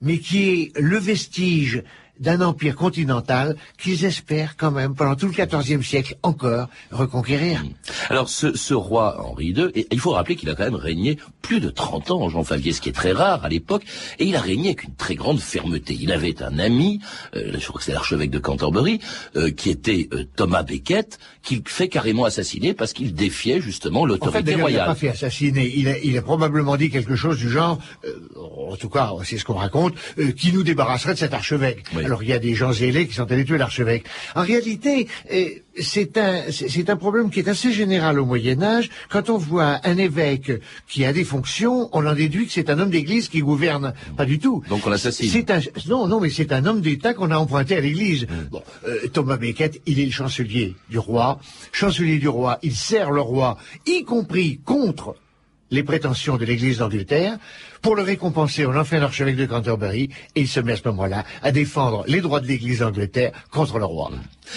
mais 0.00 0.18
qui 0.18 0.48
est 0.48 0.78
le 0.78 0.98
vestige 0.98 1.82
d'un 2.20 2.40
empire 2.40 2.76
continental 2.76 3.56
qu'ils 3.78 4.04
espèrent 4.04 4.56
quand 4.56 4.70
même, 4.70 4.94
pendant 4.94 5.14
tout 5.16 5.26
le 5.26 5.32
XIVe 5.32 5.82
siècle 5.84 6.16
encore, 6.22 6.68
reconquérir. 6.90 7.64
Alors 8.10 8.28
ce, 8.28 8.56
ce 8.56 8.74
roi 8.74 9.20
Henri 9.24 9.48
II, 9.48 9.68
et 9.74 9.86
il 9.90 10.00
faut 10.00 10.10
rappeler 10.10 10.36
qu'il 10.36 10.48
a 10.50 10.54
quand 10.54 10.64
même 10.64 10.74
régné 10.74 11.18
plus 11.42 11.60
de 11.60 11.70
30 11.70 12.10
ans, 12.10 12.28
Jean 12.28 12.44
Favier, 12.44 12.72
ce 12.72 12.80
qui 12.80 12.88
est 12.88 12.92
très 12.92 13.12
rare 13.12 13.44
à 13.44 13.48
l'époque, 13.48 13.84
et 14.18 14.24
il 14.26 14.36
a 14.36 14.40
régné 14.40 14.68
avec 14.68 14.84
une 14.84 14.94
très 14.94 15.14
grande 15.14 15.40
fermeté. 15.40 15.96
Il 15.98 16.12
avait 16.12 16.42
un 16.42 16.58
ami, 16.58 17.00
euh, 17.36 17.52
je 17.58 17.66
crois 17.66 17.78
que 17.78 17.84
c'est 17.84 17.92
l'archevêque 17.92 18.30
de 18.30 18.38
Canterbury, 18.38 19.00
euh, 19.36 19.50
qui 19.50 19.70
était 19.70 20.08
euh, 20.12 20.24
Thomas 20.36 20.62
Becket, 20.62 21.18
qu'il 21.42 21.62
fait 21.66 21.88
carrément 21.88 22.24
assassiner 22.24 22.74
parce 22.74 22.92
qu'il 22.92 23.14
défiait 23.14 23.60
justement 23.60 24.02
En 24.02 24.04
fait, 24.04 24.08
l'autorité 24.10 24.42
d'ailleurs, 24.42 24.68
il 24.70 24.76
n'a 24.76 24.84
royale. 24.84 24.86
pas 24.88 24.94
fait 24.94 25.08
assassiner. 25.08 25.72
Il 25.74 25.88
a, 25.88 25.98
il 25.98 26.16
a 26.18 26.22
probablement 26.22 26.76
dit 26.76 26.90
quelque 26.90 27.16
chose 27.16 27.38
du 27.38 27.48
genre, 27.48 27.78
euh, 28.04 28.12
en 28.70 28.76
tout 28.76 28.88
cas, 28.88 29.12
c'est 29.24 29.38
ce 29.38 29.44
qu'on 29.44 29.54
raconte, 29.54 29.94
euh, 30.18 30.32
qui 30.32 30.52
nous 30.52 30.62
débarrasserait 30.62 31.14
de 31.14 31.18
cet 31.18 31.34
archevêque. 31.34 31.84
Oui. 31.94 32.04
Alors, 32.08 32.22
il 32.22 32.30
y 32.30 32.32
a 32.32 32.38
des 32.38 32.54
gens 32.54 32.72
zélés 32.72 33.06
qui 33.06 33.12
sont 33.12 33.30
allés 33.30 33.44
tuer 33.44 33.58
l'archevêque. 33.58 34.04
En 34.34 34.40
réalité, 34.40 35.08
euh, 35.30 35.50
c'est 35.78 36.16
un, 36.16 36.50
c'est 36.50 36.70
c'est 36.70 36.88
un 36.88 36.96
problème 36.96 37.28
qui 37.28 37.40
est 37.40 37.48
assez 37.48 37.70
général 37.70 38.18
au 38.18 38.24
Moyen 38.24 38.62
Âge. 38.62 38.88
Quand 39.10 39.28
on 39.28 39.36
voit 39.36 39.80
un 39.84 39.98
évêque 39.98 40.52
qui 40.88 41.04
a 41.04 41.12
des 41.12 41.24
fonctions, 41.24 41.90
on 41.92 42.06
en 42.06 42.14
déduit 42.14 42.46
que 42.46 42.52
c'est 42.52 42.70
un 42.70 42.78
homme 42.78 42.88
d'église 42.88 43.28
qui 43.28 43.40
gouverne. 43.40 43.92
Pas 44.16 44.24
du 44.24 44.38
tout. 44.38 44.62
Donc 44.70 44.86
on 44.86 44.90
l'assassine. 44.90 45.28
C'est 45.28 45.50
un, 45.50 45.60
non, 45.86 46.06
non, 46.06 46.18
mais 46.18 46.30
c'est 46.30 46.50
un 46.50 46.64
homme 46.64 46.80
d'État 46.80 47.12
qu'on 47.12 47.30
a 47.30 47.36
emprunté 47.36 47.76
à 47.76 47.80
l'Église. 47.80 48.26
Bon, 48.50 48.62
euh, 48.86 49.06
Thomas 49.12 49.36
Becket, 49.36 49.82
il 49.84 50.00
est 50.00 50.06
le 50.06 50.10
chancelier 50.10 50.76
du 50.88 50.98
roi. 50.98 51.38
Chancelier 51.72 52.18
du 52.18 52.28
roi, 52.28 52.58
il 52.62 52.74
sert 52.74 53.10
le 53.10 53.20
roi, 53.20 53.58
y 53.86 54.02
compris 54.04 54.60
contre 54.64 55.14
les 55.70 55.82
prétentions 55.82 56.38
de 56.38 56.46
l'Église 56.46 56.78
d'Angleterre. 56.78 57.36
Pour 57.82 57.96
le 57.96 58.02
récompenser, 58.02 58.66
on 58.66 58.76
en 58.76 58.84
fait 58.84 58.96
un 58.96 59.02
archevêque 59.02 59.36
de 59.36 59.46
Canterbury 59.46 60.10
et 60.34 60.40
il 60.40 60.48
se 60.48 60.60
met 60.60 60.72
à 60.72 60.76
ce 60.76 60.88
moment-là 60.88 61.24
à 61.42 61.52
défendre 61.52 62.04
les 62.06 62.20
droits 62.20 62.40
de 62.40 62.46
l'Église 62.46 62.80
d'Angleterre 62.80 63.32
contre 63.50 63.78
le 63.78 63.84
roi. 63.84 64.10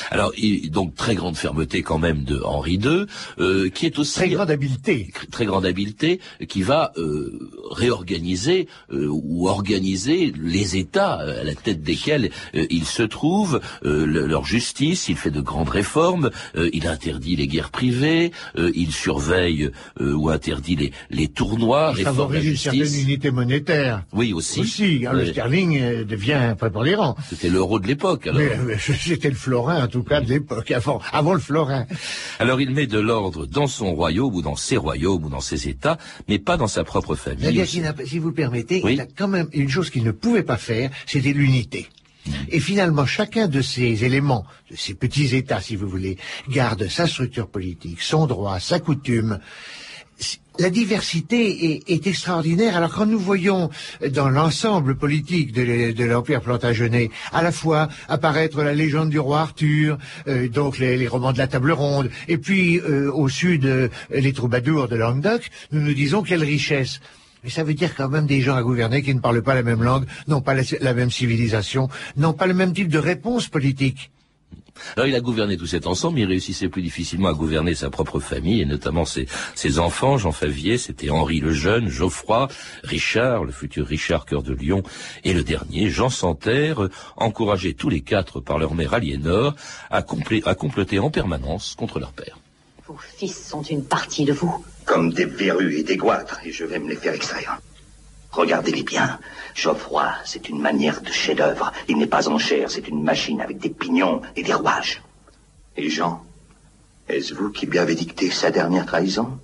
Alors, 0.10 0.32
il, 0.38 0.72
donc 0.72 0.96
très 0.96 1.16
grande 1.16 1.36
fermeté 1.36 1.82
quand 1.82 1.98
même 1.98 2.24
de 2.24 2.42
Henri 2.44 2.76
II, 2.76 3.06
euh, 3.40 3.70
qui 3.70 3.86
est 3.86 4.00
aussi 4.00 4.16
très 4.16 4.30
grande 4.30 4.52
habileté, 4.52 5.12
très 5.32 5.46
grande 5.46 5.66
habileté, 5.66 6.20
qui 6.48 6.62
va 6.62 6.92
euh, 6.98 7.50
réorganiser 7.72 8.68
euh, 8.92 9.08
ou 9.12 9.48
organiser 9.48 10.34
les 10.38 10.78
États 10.78 11.14
à 11.14 11.44
la 11.44 11.56
tête 11.56 11.84
desquels 11.84 12.32
il 12.54 12.86
se 12.86 13.04
trouve, 13.04 13.60
leur 13.84 14.46
justice. 14.46 15.10
Il 15.10 15.16
fait 15.16 15.32
de 15.32 15.42
grandes 15.42 15.70
réformes. 15.70 16.30
il 16.56 16.88
interdit 16.88 17.36
les 17.36 17.48
guerres 17.48 17.72
privées. 17.72 18.32
il 18.58 18.92
surveille 18.92 19.70
ou 20.00 20.30
interdit 20.30 20.76
les, 20.76 20.92
les 21.10 21.28
tournois. 21.28 21.94
Il 21.98 22.04
favorise 22.04 22.46
une 22.46 22.58
certaine 22.58 23.11
unité 23.12 23.32
monétaire. 23.32 24.04
Oui 24.14 24.34
aussi. 24.34 24.62
Aussi, 24.62 25.06
hein, 25.06 25.14
le 25.14 25.26
sterling 25.26 26.04
devient 26.04 26.56
prépondérant. 26.58 27.16
C'était 27.30 27.50
l'euro 27.50 27.80
de 27.80 27.88
l'époque. 27.88 28.28
alors. 28.28 28.42
C'était 28.80 29.30
le 29.30 29.36
florin 29.36 29.84
en 29.84 29.88
tout 29.88 30.04
cas 30.04 30.22
de 30.22 30.30
l'époque, 30.30 30.72
avant, 30.82 31.02
avant 31.12 31.34
le 31.34 31.40
florin. 31.40 31.86
Alors 32.40 32.62
il 32.62 32.72
met 32.72 32.88
de 32.88 33.00
l'ordre 33.00 33.46
dans 33.46 33.68
son 33.68 33.94
royaume 33.94 34.34
ou 34.34 34.42
dans 34.42 34.56
ses 34.56 34.78
royaumes 34.78 35.26
ou 35.26 35.30
dans 35.30 35.42
ses 35.42 35.68
États, 35.68 35.98
mais 36.30 36.40
pas 36.40 36.58
dans 36.58 36.68
sa 36.68 36.84
propre 36.84 37.16
famille. 37.16 37.66
si 37.66 38.20
vous 38.20 38.30
le 38.30 38.34
permettez, 38.34 38.82
il 38.88 39.02
a 39.02 39.06
quand 39.06 39.28
même 39.28 39.48
une 39.54 39.70
chose 39.70 39.90
qu'il 39.90 40.04
ne 40.04 40.12
pouvait 40.12 40.44
pas 40.44 40.58
faire, 40.58 40.90
c'était 41.06 41.34
l'unité. 41.34 41.88
Et 42.50 42.60
finalement, 42.60 43.06
chacun 43.06 43.48
de 43.48 43.62
ces 43.62 44.04
éléments, 44.06 44.46
de 44.70 44.76
ces 44.76 44.94
petits 44.94 45.36
États, 45.36 45.60
si 45.60 45.76
vous 45.76 45.88
voulez, 45.88 46.18
garde 46.50 46.88
sa 46.88 47.08
structure 47.08 47.48
politique, 47.48 48.02
son 48.02 48.28
droit, 48.28 48.60
sa 48.60 48.80
coutume, 48.80 49.40
la 50.60 50.70
diversité 50.70 51.82
est, 51.88 52.08
extraordinaire. 52.08 52.78
Alors 52.78 52.92
quand 52.94 53.06
nous 53.06 53.20
voyons 53.20 53.70
dans 54.10 54.30
l'ensemble 54.30 54.96
politique 54.96 55.54
de, 55.54 56.04
l'Empire 56.04 56.42
plantagenet 56.42 57.10
à 57.32 57.42
la 57.42 57.52
fois 57.52 57.88
apparaître 58.08 58.62
la 58.62 58.74
légende 58.74 59.10
du 59.10 59.20
roi 59.20 59.42
Arthur, 59.42 59.98
euh, 60.28 60.48
donc 60.50 60.78
les, 60.78 61.08
romans 61.08 61.34
de 61.34 61.38
la 61.38 61.48
table 61.48 61.72
ronde, 61.72 62.10
et 62.28 62.38
puis 62.38 62.80
euh, 62.80 63.12
au 63.12 63.30
sud 63.30 63.66
euh, 63.66 63.90
les 64.12 64.34
troubadours 64.34 64.88
de 64.88 64.96
Languedoc, 64.96 65.50
nous 65.72 65.82
nous 65.82 65.94
disons 65.94 66.22
quelle 66.22 66.44
richesse. 66.44 67.00
Mais 67.44 67.50
ça 67.50 67.64
veut 67.64 67.74
dire 67.74 67.96
quand 67.96 68.10
même 68.10 68.28
des 68.28 68.42
gens 68.42 68.56
à 68.56 68.62
gouverner 68.62 69.02
qui 69.02 69.16
ne 69.16 69.20
parlent 69.20 69.42
pas 69.42 69.56
la 69.56 69.64
même 69.64 69.82
langue, 69.82 70.06
n'ont 70.28 70.42
pas 70.42 70.54
la 70.54 70.94
même 70.94 71.10
civilisation, 71.10 71.90
n'ont 72.18 72.34
pas 72.34 72.46
le 72.46 72.54
même 72.54 72.74
type 72.74 72.90
de 72.90 73.00
réponse 73.00 73.48
politique. 73.48 74.12
Alors 74.96 75.08
il 75.08 75.16
a 75.16 75.22
gouverné 75.22 75.58
tout 75.58 75.66
cet 75.66 75.88
ensemble, 75.88 76.16
mais 76.16 76.22
il 76.22 76.28
réussissait 76.28 76.70
plus 76.70 76.82
difficilement 76.82 77.30
à 77.30 77.34
gouverner 77.34 77.76
sa 77.76 77.90
propre 77.90 78.20
famille, 78.20 78.62
et 78.62 78.66
notamment 78.66 79.06
ses, 79.06 79.28
ses 79.56 79.80
enfants, 79.80 80.18
Jean 80.18 80.32
Favier, 80.32 80.78
c'était 80.78 81.10
Henri 81.10 81.40
le 81.40 81.52
Jeune, 81.54 81.90
Geoffroy, 81.90 82.48
Richard, 82.84 83.44
le 83.44 83.52
futur 83.52 83.88
Richard 83.88 84.26
Cœur 84.26 84.44
de 84.44 84.54
Lion, 84.54 84.84
et 85.24 85.34
le 85.34 85.44
dernier, 85.44 85.90
Jean 85.90 86.10
Santerre, 86.10 86.90
encouragés 87.18 87.74
tous 87.74 87.90
les 87.90 88.02
quatre 88.02 88.40
par 88.40 88.58
leur 88.58 88.74
mère 88.76 88.94
Aliénor 88.94 89.56
à, 89.90 89.98
à 90.46 90.56
comploter 90.56 91.00
en 91.00 91.10
permanence 91.10 91.76
contre 91.78 92.00
leur 92.00 92.12
père. 92.12 92.40
Vos 92.88 92.98
fils 92.98 93.48
sont 93.48 93.62
une 93.62 93.84
partie 93.86 94.26
de 94.26 94.34
vous. 94.34 94.66
Comme 94.86 95.14
des 95.14 95.26
verrues 95.26 95.78
et 95.78 95.84
des 95.84 95.98
goitres, 95.98 96.40
et 96.44 96.52
je 96.52 96.66
vais 96.66 96.80
me 96.80 96.90
les 96.90 96.96
faire 96.96 97.14
extraire. 97.14 97.60
Regardez-les 98.32 98.84
bien. 98.84 99.20
Geoffroy, 99.54 100.10
c'est 100.24 100.48
une 100.48 100.62
manière 100.62 101.02
de 101.02 101.12
chef-d'œuvre. 101.12 101.72
Il 101.88 101.98
n'est 101.98 102.08
pas 102.08 102.30
en 102.30 102.38
chair, 102.38 102.72
c'est 102.72 102.88
une 102.88 103.04
machine 103.04 103.42
avec 103.42 103.58
des 103.58 103.70
pignons 103.70 104.22
et 104.36 104.44
des 104.44 104.54
rouages. 104.54 105.02
Et 105.76 105.90
Jean, 105.90 106.24
est-ce 107.10 107.34
vous 107.34 107.52
qui 107.52 107.66
lui 107.66 107.78
avez 107.78 107.96
dicté 107.96 108.30
sa 108.30 108.52
dernière 108.52 108.86
trahison? 108.86 109.38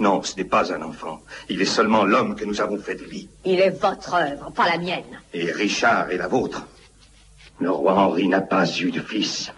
Non, 0.00 0.22
ce 0.22 0.36
n'est 0.36 0.44
pas 0.44 0.72
un 0.72 0.80
enfant. 0.82 1.20
Il 1.48 1.60
est 1.60 1.66
seulement 1.66 2.04
l'homme 2.04 2.36
que 2.36 2.44
nous 2.44 2.60
avons 2.60 2.78
fait 2.78 2.94
de 2.94 3.04
vie. 3.04 3.28
Il 3.44 3.60
est 3.60 3.70
votre 3.70 4.14
œuvre, 4.14 4.50
pas 4.52 4.68
la 4.68 4.78
mienne. 4.78 5.20
Et 5.34 5.50
Richard 5.50 6.10
est 6.10 6.16
la 6.16 6.28
vôtre. 6.28 6.64
Le 7.58 7.70
roi 7.70 7.94
Henri 7.94 8.28
n'a 8.28 8.40
pas 8.40 8.64
eu 8.78 8.92
de 8.92 9.00
fils. 9.00 9.52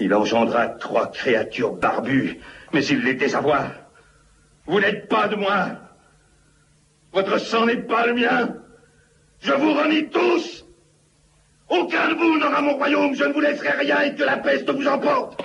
Il 0.00 0.14
engendra 0.14 0.68
trois 0.68 1.10
créatures 1.12 1.74
barbues, 1.74 2.40
mais 2.72 2.84
il 2.86 3.02
les 3.02 3.14
désavoua. 3.14 3.68
Vous 4.66 4.80
n'êtes 4.80 5.08
pas 5.08 5.28
de 5.28 5.36
moi. 5.36 5.68
Votre 7.16 7.38
sang 7.38 7.64
n'est 7.64 7.78
pas 7.78 8.06
le 8.06 8.12
mien. 8.12 8.56
Je 9.40 9.52
vous 9.52 9.72
renie 9.72 10.06
tous. 10.10 10.66
Aucun 11.70 12.10
de 12.10 12.14
vous 12.14 12.38
n'aura 12.38 12.60
mon 12.60 12.74
royaume. 12.74 13.14
Je 13.14 13.24
ne 13.24 13.32
vous 13.32 13.40
laisserai 13.40 13.70
rien 13.70 14.02
et 14.02 14.14
que 14.14 14.22
la 14.22 14.36
peste 14.36 14.68
vous 14.68 14.86
emporte. 14.86 15.40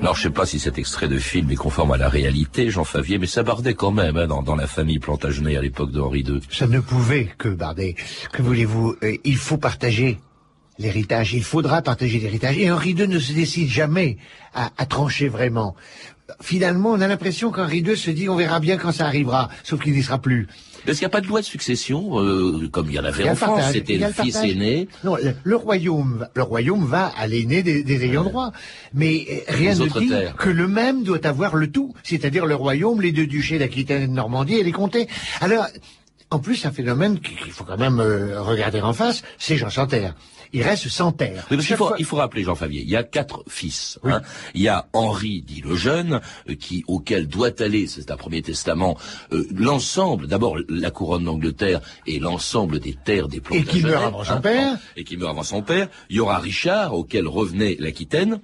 Alors, 0.00 0.14
je 0.14 0.22
sais 0.22 0.30
pas 0.30 0.46
si 0.46 0.60
cet 0.60 0.78
extrait 0.78 1.08
de 1.08 1.18
film 1.18 1.50
est 1.50 1.56
conforme 1.56 1.90
à 1.90 1.96
la 1.96 2.08
réalité, 2.08 2.70
Jean 2.70 2.84
Favier, 2.84 3.18
mais 3.18 3.26
ça 3.26 3.42
bardait 3.42 3.74
quand 3.74 3.90
même 3.90 4.16
hein, 4.16 4.28
dans, 4.28 4.54
la 4.54 4.68
famille 4.68 5.00
Plantagenet 5.00 5.56
à 5.56 5.60
l'époque 5.60 5.90
d'Henri 5.90 6.20
II. 6.20 6.40
Ça 6.48 6.68
ne 6.68 6.78
pouvait 6.78 7.26
que 7.38 7.48
barder. 7.48 7.96
Que 8.32 8.40
voulez-vous? 8.40 8.94
Euh, 9.02 9.16
Il 9.24 9.36
faut 9.36 9.58
partager 9.58 10.20
l'héritage. 10.78 11.34
Il 11.34 11.42
faudra 11.42 11.82
partager 11.82 12.20
l'héritage. 12.20 12.56
Et 12.56 12.70
Henri 12.70 12.90
II 12.90 13.08
ne 13.08 13.18
se 13.18 13.32
décide 13.32 13.68
jamais 13.68 14.16
à, 14.54 14.70
à 14.78 14.86
trancher 14.86 15.28
vraiment 15.28 15.74
finalement, 16.40 16.90
on 16.90 17.00
a 17.00 17.08
l'impression 17.08 17.50
qu'Henri 17.50 17.78
II 17.78 17.96
se 17.96 18.10
dit 18.10 18.28
on 18.28 18.36
verra 18.36 18.60
bien 18.60 18.76
quand 18.76 18.92
ça 18.92 19.06
arrivera, 19.06 19.48
sauf 19.64 19.80
qu'il 19.82 19.92
n'y 19.92 20.02
sera 20.02 20.18
plus. 20.18 20.48
Parce 20.84 20.98
qu'il 20.98 21.04
n'y 21.04 21.10
a 21.10 21.10
pas 21.10 21.20
de 21.20 21.28
loi 21.28 21.40
de 21.40 21.46
succession, 21.46 22.20
euh, 22.20 22.68
comme 22.68 22.88
il 22.88 22.94
y 22.94 22.98
en 22.98 23.04
avait 23.04 23.28
en 23.28 23.36
France, 23.36 23.62
c'était 23.72 23.98
le, 23.98 24.10
fils 24.10 24.36
aîné. 24.36 24.88
Non, 25.04 25.16
le, 25.44 25.56
royaume, 25.56 26.26
le 26.34 26.42
royaume 26.42 26.84
va 26.84 27.12
à 27.16 27.26
l'aîné 27.28 27.62
des, 27.62 28.04
ayants 28.04 28.24
droit. 28.24 28.52
Mais 28.92 29.26
euh, 29.30 29.34
rien 29.48 29.74
ne 29.76 29.86
dit 29.86 30.12
que 30.38 30.50
le 30.50 30.66
même 30.66 31.04
doit 31.04 31.24
avoir 31.24 31.54
le 31.54 31.70
tout, 31.70 31.94
c'est-à-dire 32.02 32.46
le 32.46 32.56
royaume, 32.56 33.00
les 33.00 33.12
deux 33.12 33.26
duchés 33.26 33.58
d'Aquitaine 33.58 34.02
et 34.02 34.06
de 34.08 34.12
Normandie 34.12 34.56
et 34.56 34.64
les 34.64 34.72
comtés. 34.72 35.06
Alors, 35.40 35.66
en 36.30 36.38
plus, 36.38 36.64
un 36.64 36.72
phénomène 36.72 37.20
qu'il 37.20 37.52
faut 37.52 37.64
quand 37.64 37.76
même 37.76 38.00
euh, 38.00 38.40
regarder 38.40 38.80
en 38.80 38.92
face, 38.92 39.22
c'est 39.38 39.56
Jean 39.56 39.70
Santerre 39.70 40.14
il 40.52 40.62
reste 40.62 40.88
sans 40.88 41.12
père. 41.12 41.46
il, 41.50 41.62
faut, 41.62 41.92
il 41.98 42.04
faut 42.04 42.16
rappeler, 42.16 42.44
Jean 42.44 42.54
Favier, 42.54 42.82
il 42.82 42.88
y 42.88 42.96
a 42.96 43.02
quatre 43.02 43.44
fils. 43.48 43.98
Hein. 44.04 44.22
Il 44.54 44.62
y 44.62 44.68
a 44.68 44.88
Henri, 44.92 45.42
dit 45.42 45.62
le 45.62 45.74
jeune, 45.74 46.20
euh, 46.48 46.54
qui 46.54 46.84
auquel 46.86 47.26
doit 47.26 47.60
aller, 47.60 47.86
c'est 47.86 48.10
un 48.10 48.16
premier 48.16 48.42
testament, 48.42 48.96
euh, 49.32 49.46
l'ensemble, 49.54 50.26
d'abord 50.26 50.56
la 50.68 50.90
couronne 50.90 51.24
d'Angleterre 51.24 51.80
et 52.06 52.18
l'ensemble 52.18 52.80
des 52.80 52.94
terres 52.94 53.28
des 53.28 53.40
Plantagenets. 53.40 53.70
Et 53.70 53.80
qui 53.80 53.86
meurt 53.86 54.04
avant 54.04 54.24
son 54.24 54.32
hein, 54.32 54.40
père. 54.40 54.78
Et 54.96 55.04
qui 55.04 55.16
meurt 55.16 55.30
avant 55.30 55.42
son 55.42 55.62
père. 55.62 55.88
Il 56.10 56.16
y 56.16 56.20
aura 56.20 56.38
Richard, 56.38 56.94
auquel 56.94 57.26
revenait 57.26 57.76
l'Aquitaine 57.78 58.40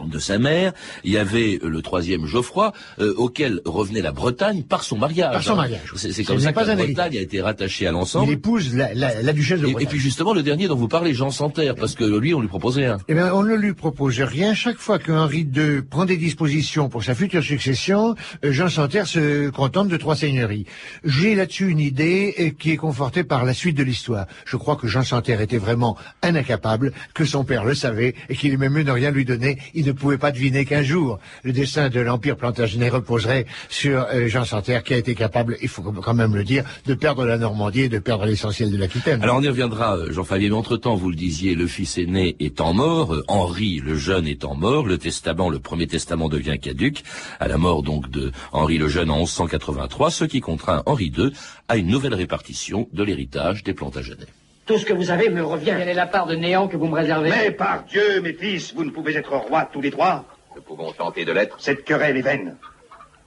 de 0.00 0.18
sa 0.18 0.38
mère, 0.38 0.72
il 1.04 1.12
y 1.12 1.18
avait 1.18 1.58
euh, 1.62 1.68
le 1.68 1.82
troisième 1.82 2.26
Geoffroy, 2.26 2.72
euh, 2.98 3.14
auquel 3.16 3.60
revenait 3.64 4.00
la 4.00 4.12
Bretagne 4.12 4.62
par 4.62 4.82
son 4.82 4.96
mariage. 4.96 5.32
Par 5.32 5.42
son 5.42 5.56
mariage. 5.56 5.92
C'est 5.96 6.24
comme 6.24 6.40
ça 6.40 6.52
que 6.52 6.60
la 6.60 6.76
Bretagne 6.76 7.18
a 7.18 7.20
été 7.20 7.40
rattachée 7.40 7.86
à 7.86 7.92
l'ensemble. 7.92 8.28
Il 8.28 8.34
épouse 8.34 8.74
la, 8.74 8.94
la, 8.94 9.32
duchesse 9.32 9.60
de 9.60 9.66
Bretagne. 9.66 9.82
Et, 9.82 9.86
puis 9.86 9.98
justement, 9.98 10.32
le 10.34 10.42
dernier 10.42 10.68
dont 10.68 10.76
vous 10.76 10.88
parlez, 10.88 11.14
Jean 11.14 11.30
Santerre, 11.30 11.74
parce 11.74 11.94
que 11.94 12.04
lui, 12.04 12.34
on 12.34 12.40
lui 12.40 12.48
proposait 12.48 12.86
rien. 12.86 12.98
Eh 13.08 13.14
bien, 13.14 13.32
on 13.34 13.42
ne 13.42 13.54
lui 13.54 13.74
propose 13.74 14.20
rien. 14.20 14.54
Chaque 14.54 14.78
fois 14.78 14.98
que 14.98 15.12
Henri 15.12 15.40
II 15.54 15.82
prend 15.82 16.04
des 16.04 16.16
dispositions 16.16 16.88
pour 16.88 17.04
sa 17.04 17.14
future 17.14 17.42
succession, 17.42 18.14
euh, 18.44 18.52
Jean 18.52 18.68
Santerre 18.68 19.06
se 19.06 19.50
contente 19.50 19.88
de 19.88 19.96
trois 19.96 20.16
seigneuries. 20.16 20.66
J'ai 21.04 21.34
là-dessus 21.34 21.68
une 21.68 21.80
idée 21.80 22.54
qui 22.58 22.72
est 22.72 22.76
confortée 22.76 23.24
par 23.24 23.44
la 23.44 23.54
suite 23.54 23.76
de 23.76 23.82
l'histoire. 23.82 24.26
Je 24.44 24.56
crois 24.56 24.76
que 24.76 24.86
Jean 24.86 25.02
Santerre 25.02 25.40
était 25.40 25.58
vraiment 25.58 25.96
un 26.22 26.34
incapable, 26.34 26.92
que 27.14 27.24
son 27.24 27.44
père 27.44 27.64
le 27.64 27.74
savait, 27.74 28.14
et 28.28 28.36
qu'il 28.36 28.52
aimait 28.52 28.68
mieux 28.68 28.82
ne 28.82 28.90
rien 28.90 29.10
lui 29.10 29.24
donner 29.24 29.58
il 29.81 29.81
ne 29.86 29.92
pouvait 29.92 30.18
pas 30.18 30.32
deviner 30.32 30.64
qu'un 30.64 30.82
jour, 30.82 31.18
le 31.42 31.52
destin 31.52 31.88
de 31.88 32.00
l'Empire 32.00 32.36
Plantagenet 32.36 32.88
reposerait 32.88 33.46
sur 33.68 34.06
euh, 34.12 34.28
Jean 34.28 34.44
Santerre, 34.44 34.82
qui 34.82 34.94
a 34.94 34.96
été 34.96 35.14
capable, 35.14 35.56
il 35.62 35.68
faut 35.68 35.82
quand 35.82 36.14
même 36.14 36.34
le 36.34 36.44
dire, 36.44 36.64
de 36.86 36.94
perdre 36.94 37.24
la 37.24 37.38
Normandie 37.38 37.82
et 37.82 37.88
de 37.88 37.98
perdre 37.98 38.26
l'essentiel 38.26 38.70
de 38.70 38.76
l'Aquitaine. 38.76 39.22
Alors 39.22 39.36
on 39.36 39.42
y 39.42 39.48
reviendra, 39.48 39.96
euh, 39.96 40.12
Jean 40.12 40.24
Fabien, 40.24 40.50
mais 40.50 40.54
entre-temps, 40.54 40.94
vous 40.94 41.10
le 41.10 41.16
disiez, 41.16 41.54
le 41.54 41.66
fils 41.66 41.98
aîné 41.98 42.36
étant 42.40 42.72
mort, 42.72 43.14
euh, 43.14 43.24
Henri 43.28 43.80
le 43.80 43.96
jeune 43.96 44.26
étant 44.26 44.54
mort, 44.54 44.86
le 44.86 44.98
testament, 44.98 45.48
le 45.48 45.58
premier 45.58 45.86
testament 45.86 46.28
devient 46.28 46.58
caduque, 46.58 47.02
à 47.40 47.48
la 47.48 47.58
mort 47.58 47.82
donc 47.82 48.10
de 48.10 48.32
Henri 48.52 48.78
le 48.78 48.88
jeune 48.88 49.10
en 49.10 49.18
1183, 49.18 50.10
ce 50.10 50.24
qui 50.24 50.40
contraint 50.40 50.82
Henri 50.86 51.12
II 51.16 51.32
à 51.68 51.76
une 51.76 51.86
nouvelle 51.86 52.14
répartition 52.14 52.88
de 52.92 53.02
l'héritage 53.02 53.62
des 53.62 53.74
Plantagenets. 53.74 54.26
Tout 54.66 54.78
ce 54.78 54.84
que 54.84 54.92
vous 54.92 55.10
avez 55.10 55.28
me 55.28 55.42
revient. 55.42 55.74
Quelle 55.76 55.88
est 55.88 55.94
la 55.94 56.06
part 56.06 56.26
de 56.26 56.36
néant 56.36 56.68
que 56.68 56.76
vous 56.76 56.86
me 56.86 56.94
réservez? 56.94 57.30
Mais 57.30 57.50
par 57.50 57.82
Dieu, 57.84 58.20
mes 58.20 58.32
fils, 58.32 58.72
vous 58.74 58.84
ne 58.84 58.90
pouvez 58.90 59.16
être 59.16 59.34
rois 59.36 59.68
tous 59.72 59.80
les 59.80 59.90
trois. 59.90 60.24
Nous 60.54 60.62
pouvons 60.62 60.92
tenter 60.92 61.24
de 61.24 61.32
l'être. 61.32 61.56
Cette 61.60 61.84
querelle 61.84 62.16
est 62.16 62.22
vaine. 62.22 62.56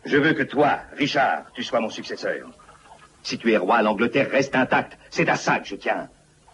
Je 0.05 0.17
veux 0.17 0.33
que 0.33 0.43
toi, 0.43 0.79
Richard, 0.97 1.43
tu 1.53 1.63
sois 1.63 1.79
mon 1.79 1.89
successeur. 1.89 2.47
Si 3.23 3.37
tu 3.37 3.51
es 3.51 3.57
roi, 3.57 3.81
l'Angleterre 3.81 4.29
reste 4.31 4.55
intacte. 4.55 4.97
C'est 5.09 5.27
à 5.27 5.35
ça 5.35 5.59
que 5.59 5.67
je 5.67 5.75
tiens. 5.75 6.07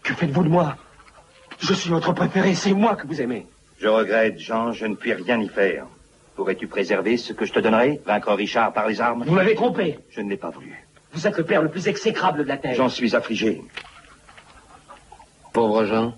Que 0.04 0.14
faites-vous 0.14 0.44
de 0.46 0.50
moi? 0.50 0.78
Je 1.60 1.74
suis 1.74 1.90
votre 1.90 2.14
préféré, 2.14 2.56
c'est 2.56 2.74
moi 2.74 2.96
que 2.96 3.06
vous 3.06 3.22
aimez. 3.22 3.46
Je 3.80 3.88
regrette, 3.88 4.40
Jean, 4.40 4.72
je 4.72 4.86
ne 4.86 4.96
puis 4.96 5.14
rien 5.14 5.40
y 5.42 5.50
faire. 5.50 5.86
Pourrais-tu 6.36 6.66
préserver 6.68 7.18
ce 7.18 7.34
que 7.34 7.46
je 7.46 7.52
te 7.52 7.60
donnerai 7.60 8.02
Vaincre 8.06 8.32
Richard 8.34 8.74
par 8.74 8.88
les 8.88 9.02
armes? 9.02 9.26
Vous 9.28 9.36
m'avez 9.36 9.54
trompé. 9.54 10.00
Je 10.10 10.22
ne 10.22 10.30
l'ai 10.30 10.38
pas 10.38 10.50
voulu. 10.50 10.74
Vous 11.12 11.28
êtes 11.28 11.38
le 11.38 11.44
père 11.44 11.62
le 11.62 11.70
plus 11.70 11.88
exécrable 11.88 12.40
de 12.40 12.48
la 12.48 12.58
terre. 12.58 12.74
J'en 12.74 12.90
suis 12.90 13.16
affligé. 13.16 13.62
Pauvre 15.54 15.86
Jean. 15.86 16.14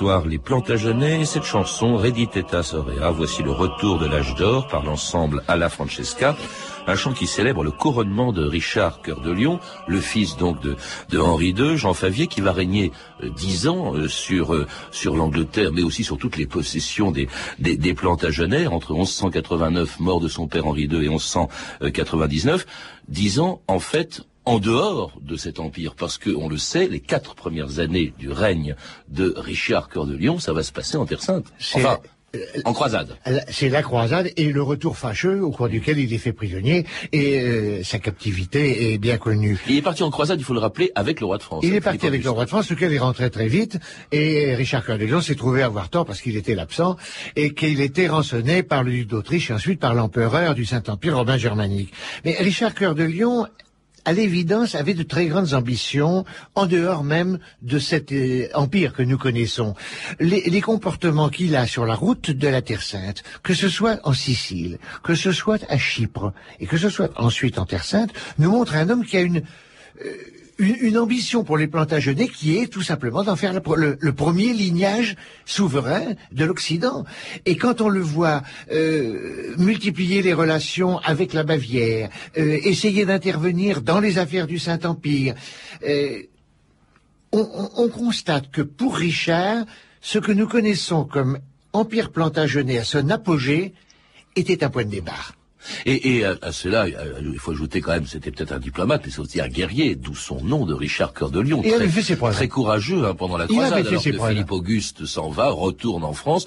2000 0.00 0.08
ans 0.08 0.20
d'histoire, 0.20 0.26
les 0.26 0.38
Plantagenets 0.38 1.20
et 1.20 1.24
cette 1.26 1.44
chanson, 1.44 1.96
Rediteta 1.96 2.62
Sorea, 2.62 3.10
voici 3.10 3.42
le 3.42 3.50
retour 3.50 3.98
de 3.98 4.06
l'âge 4.06 4.34
d'or 4.34 4.66
par 4.66 4.82
l'ensemble 4.82 5.42
Alla 5.46 5.68
Francesca, 5.68 6.36
un 6.86 6.94
chant 6.96 7.12
qui 7.12 7.26
célèbre 7.26 7.62
le 7.62 7.70
couronnement 7.70 8.32
de 8.32 8.44
Richard 8.44 9.02
Cœur 9.02 9.20
de 9.20 9.30
Lion, 9.30 9.60
le 9.86 10.00
fils 10.00 10.36
donc 10.36 10.60
de, 10.62 10.76
de 11.10 11.18
Henri 11.18 11.50
II, 11.50 11.76
Jean 11.76 11.92
Favier, 11.92 12.26
qui 12.28 12.40
va 12.40 12.52
régner 12.52 12.92
euh, 13.22 13.28
dix 13.28 13.68
ans 13.68 13.94
euh, 13.94 14.08
sur 14.08 14.54
euh, 14.54 14.66
sur 14.90 15.16
l'Angleterre, 15.16 15.70
mais 15.72 15.82
aussi 15.82 16.02
sur 16.02 16.16
toutes 16.16 16.38
les 16.38 16.46
possessions 16.46 17.10
des, 17.10 17.28
des, 17.58 17.76
des 17.76 17.94
Plantagenets, 17.94 18.66
entre 18.66 18.94
1189, 18.94 20.00
mort 20.00 20.20
de 20.20 20.28
son 20.28 20.48
père 20.48 20.66
Henri 20.66 20.84
II, 20.84 21.04
et 21.04 21.08
1199, 21.08 22.66
dix 23.08 23.38
ans, 23.38 23.60
en 23.68 23.80
fait, 23.80 24.22
en 24.50 24.58
dehors 24.58 25.12
de 25.20 25.36
cet 25.36 25.60
empire, 25.60 25.94
parce 25.94 26.18
que 26.18 26.30
on 26.30 26.48
le 26.48 26.58
sait, 26.58 26.88
les 26.88 27.00
quatre 27.00 27.34
premières 27.34 27.78
années 27.78 28.12
du 28.18 28.30
règne 28.30 28.74
de 29.08 29.32
Richard 29.36 29.88
Cœur 29.88 30.06
de 30.06 30.16
Lion, 30.16 30.38
ça 30.38 30.52
va 30.52 30.62
se 30.62 30.72
passer 30.72 30.96
en 30.96 31.06
Terre 31.06 31.22
Sainte. 31.22 31.46
Enfin, 31.74 31.98
en 32.64 32.72
croisade. 32.72 33.16
C'est 33.48 33.68
la 33.68 33.82
croisade 33.82 34.30
et 34.36 34.52
le 34.52 34.62
retour 34.62 34.96
fâcheux 34.96 35.42
au 35.42 35.50
cours 35.50 35.68
duquel 35.68 35.98
il 35.98 36.12
est 36.12 36.18
fait 36.18 36.32
prisonnier 36.32 36.86
et 37.12 37.40
euh, 37.40 37.82
sa 37.82 37.98
captivité 37.98 38.92
est 38.92 38.98
bien 38.98 39.18
connue. 39.18 39.58
Il 39.68 39.76
est 39.76 39.82
parti 39.82 40.02
en 40.02 40.10
croisade, 40.10 40.38
il 40.38 40.44
faut 40.44 40.54
le 40.54 40.60
rappeler, 40.60 40.92
avec 40.94 41.20
le 41.20 41.26
roi 41.26 41.38
de 41.38 41.42
France. 41.42 41.64
Il 41.64 41.74
est 41.74 41.80
parti 41.80 42.06
avec 42.06 42.22
le 42.22 42.30
roi 42.30 42.44
de 42.44 42.50
France, 42.50 42.70
lequel 42.70 42.92
est 42.92 42.98
rentré 42.98 43.30
très 43.30 43.48
vite 43.48 43.78
et 44.12 44.54
Richard 44.54 44.84
Cœur 44.84 44.98
de 44.98 45.04
Lion 45.04 45.20
s'est 45.20 45.34
trouvé 45.34 45.62
avoir 45.62 45.88
tort 45.88 46.06
parce 46.06 46.20
qu'il 46.20 46.36
était 46.36 46.54
l'absent 46.54 46.96
et 47.34 47.52
qu'il 47.52 47.80
était 47.80 48.08
rançonné 48.08 48.62
par 48.62 48.84
le 48.84 48.92
duc 48.92 49.08
d'Autriche 49.08 49.50
et 49.50 49.54
ensuite 49.54 49.80
par 49.80 49.94
l'empereur 49.94 50.54
du 50.54 50.64
Saint-Empire 50.64 51.16
romain 51.16 51.36
germanique. 51.36 51.92
Mais 52.24 52.36
Richard 52.38 52.74
Cœur 52.74 52.94
de 52.94 53.04
Lion 53.04 53.46
à 54.04 54.12
l'évidence, 54.12 54.74
avait 54.74 54.94
de 54.94 55.02
très 55.02 55.26
grandes 55.26 55.54
ambitions 55.54 56.24
en 56.54 56.66
dehors 56.66 57.04
même 57.04 57.38
de 57.62 57.78
cet 57.78 58.12
euh, 58.12 58.48
empire 58.54 58.92
que 58.94 59.02
nous 59.02 59.18
connaissons. 59.18 59.74
Les, 60.18 60.60
comportements 60.60 61.30
qu'il 61.30 61.56
a 61.56 61.66
sur 61.66 61.86
la 61.86 61.94
route 61.94 62.30
de 62.30 62.48
la 62.48 62.62
Terre 62.62 62.82
Sainte, 62.82 63.22
que 63.42 63.54
ce 63.54 63.68
soit 63.68 63.98
en 64.04 64.12
Sicile, 64.12 64.78
que 65.02 65.14
ce 65.14 65.32
soit 65.32 65.64
à 65.68 65.78
Chypre, 65.78 66.32
et 66.60 66.66
que 66.66 66.76
ce 66.76 66.90
soit 66.90 67.10
ensuite 67.16 67.58
en 67.58 67.66
Terre 67.66 67.84
Sainte, 67.84 68.12
nous 68.38 68.50
montrent 68.50 68.76
un 68.76 68.88
homme 68.90 69.04
qui 69.04 69.16
a 69.16 69.20
une... 69.20 69.42
euh, 70.04 70.14
une, 70.60 70.98
ambition 70.98 71.42
pour 71.44 71.56
les 71.58 71.66
Plantagenets 71.66 72.28
qui 72.28 72.56
est 72.58 72.66
tout 72.66 72.82
simplement 72.82 73.24
d'en 73.24 73.36
faire 73.36 73.52
le, 73.54 74.12
premier 74.12 74.52
lignage 74.52 75.16
souverain 75.44 76.14
de 76.32 76.44
l'Occident. 76.44 77.04
Et 77.46 77.56
quand 77.56 77.80
on 77.80 77.88
le 77.88 78.00
voit 78.00 78.42
euh, 78.70 79.54
multiplier 79.58 80.22
les 80.22 80.34
relations 80.34 80.98
avec 80.98 81.32
la 81.32 81.42
Bavière, 81.44 82.10
euh, 82.38 82.58
essayer 82.62 83.04
d'intervenir 83.06 83.80
dans 83.82 84.00
les 84.00 84.18
affaires 84.18 84.46
du 84.46 84.58
Saint-Empire, 84.58 85.34
euh, 85.88 86.22
on, 87.32 87.40
on- 87.40 87.70
on 87.84 87.88
constate 87.88 88.50
que 88.50 88.62
pour 88.62 88.96
Richard, 88.96 89.64
ce 90.00 90.18
que 90.18 90.32
nous 90.32 90.46
connaissons 90.48 91.04
comme 91.04 91.38
Empire 91.72 92.10
Plantagenet 92.10 92.78
à 92.78 92.84
son 92.84 93.08
apogée 93.10 93.72
était 94.36 94.62
un 94.64 94.70
point 94.70 94.84
de 94.84 94.90
départ. 94.90 95.34
Et, 95.86 96.16
et 96.16 96.24
à, 96.24 96.36
à 96.42 96.52
cela, 96.52 96.86
il 96.88 97.38
faut 97.38 97.52
ajouter 97.52 97.80
quand 97.80 97.92
même, 97.92 98.06
c'était 98.06 98.30
peut-être 98.30 98.52
un 98.52 98.58
diplomate, 98.58 99.02
mais 99.04 99.10
c'est 99.10 99.20
aussi 99.20 99.40
un 99.40 99.48
guerrier, 99.48 99.94
d'où 99.94 100.14
son 100.14 100.42
nom 100.42 100.66
de 100.66 100.74
Richard 100.74 101.12
Cœur 101.12 101.30
de 101.30 101.40
Lion. 101.40 101.62
Et 101.62 101.68
il 101.68 101.72
très, 101.72 101.82
avait 101.82 101.88
fait 101.88 102.02
ses 102.02 102.16
preuves. 102.16 102.34
très 102.34 102.48
courageux 102.48 103.04
hein, 103.06 103.14
pendant 103.14 103.36
la 103.36 103.46
croisade, 103.46 103.82
fait 103.82 103.88
alors 103.88 104.02
ses 104.02 104.10
que 104.12 104.16
preuves. 104.16 104.30
Philippe 104.30 104.52
Auguste 104.52 105.06
s'en 105.06 105.30
va, 105.30 105.48
retourne 105.50 106.04
en 106.04 106.12
France, 106.12 106.46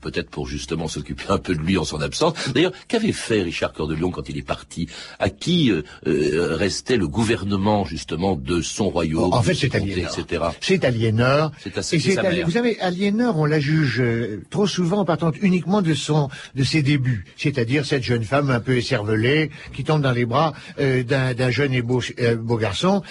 peut-être 0.00 0.30
pour 0.30 0.46
justement 0.46 0.88
s'occuper 0.88 1.24
un 1.28 1.38
peu 1.38 1.54
de 1.54 1.60
lui 1.60 1.78
en 1.78 1.84
son 1.84 2.00
absence. 2.00 2.34
D'ailleurs, 2.54 2.72
qu'avait 2.88 3.12
fait 3.12 3.42
Richard 3.42 3.72
Cœur 3.72 3.86
de 3.86 3.94
Lion 3.94 4.10
quand 4.10 4.28
il 4.28 4.38
est 4.38 4.46
parti? 4.46 4.88
À 5.18 5.30
qui 5.30 5.70
euh, 5.70 5.82
euh, 6.06 6.56
restait 6.56 6.96
le 6.96 7.08
gouvernement 7.08 7.84
justement 7.84 8.36
de 8.36 8.60
son 8.60 8.88
royaume, 8.90 9.32
En 9.32 9.42
fait, 9.42 9.54
c'est 9.54 9.74
Aliénor. 9.74 10.18
etc. 10.18 10.44
C'est 10.60 10.84
Aliénor. 10.84 11.52
C'est 11.58 11.76
mère. 12.22 12.46
Vous 12.46 12.52
savez, 12.52 12.78
Aliénor, 12.80 13.38
on 13.38 13.44
la 13.44 13.60
juge 13.60 14.00
euh, 14.00 14.42
trop 14.50 14.66
souvent 14.66 14.98
en 14.98 15.04
partant 15.04 15.32
uniquement 15.42 15.82
de 15.82 15.94
son, 15.94 16.28
de 16.54 16.64
ses 16.64 16.82
débuts. 16.82 17.24
C'est-à-dire 17.36 17.84
cette 17.86 18.02
jeune 18.02 18.24
femme 18.24 18.45
un 18.50 18.60
peu 18.60 18.76
écervelée 18.76 19.50
qui 19.74 19.84
tombe 19.84 20.02
dans 20.02 20.12
les 20.12 20.24
bras 20.24 20.52
euh, 20.80 21.02
d'un 21.02 21.50
jeune 21.50 21.72
et 21.72 21.82
beau, 21.82 22.02
euh, 22.20 22.36
beau 22.36 22.56
garçon 22.56 23.02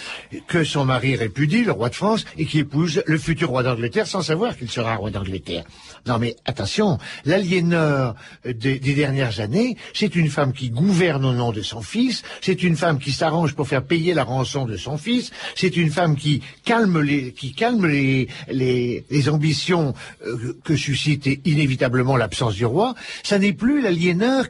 que 0.47 0.63
son 0.63 0.85
mari 0.85 1.15
répudie, 1.15 1.63
le 1.63 1.71
roi 1.71 1.89
de 1.89 1.95
France, 1.95 2.25
et 2.37 2.45
qui 2.45 2.59
épouse 2.59 3.03
le 3.05 3.17
futur 3.17 3.49
roi 3.49 3.63
d'Angleterre 3.63 4.07
sans 4.07 4.21
savoir 4.21 4.57
qu'il 4.57 4.69
sera 4.69 4.95
roi 4.95 5.11
d'Angleterre. 5.11 5.63
Non 6.05 6.19
mais 6.19 6.35
attention, 6.45 6.97
l'Aliénor 7.25 8.15
des, 8.45 8.79
dernières 8.79 9.39
années, 9.39 9.77
c'est 9.93 10.15
une 10.15 10.29
femme 10.29 10.53
qui 10.53 10.69
gouverne 10.69 11.25
au 11.25 11.33
nom 11.33 11.51
de 11.51 11.61
son 11.61 11.81
fils, 11.81 12.23
c'est 12.41 12.63
une 12.63 12.75
femme 12.75 12.99
qui 12.99 13.11
s'arrange 13.11 13.55
pour 13.55 13.67
faire 13.67 13.83
payer 13.83 14.13
la 14.13 14.23
rançon 14.23 14.65
de 14.65 14.77
son 14.77 14.97
fils, 14.97 15.31
c'est 15.55 15.75
une 15.77 15.89
femme 15.89 16.15
qui 16.15 16.41
calme 16.63 17.01
les, 17.01 17.31
qui 17.31 17.53
calme 17.53 17.87
les, 17.87 18.27
les, 18.49 19.29
ambitions 19.29 19.93
euh, 20.25 20.55
que 20.63 20.75
suscite 20.75 21.27
inévitablement 21.45 22.15
l'absence 22.15 22.53
du 22.53 22.65
roi. 22.65 22.93
Ça 23.23 23.39
n'est 23.39 23.53
plus 23.53 23.81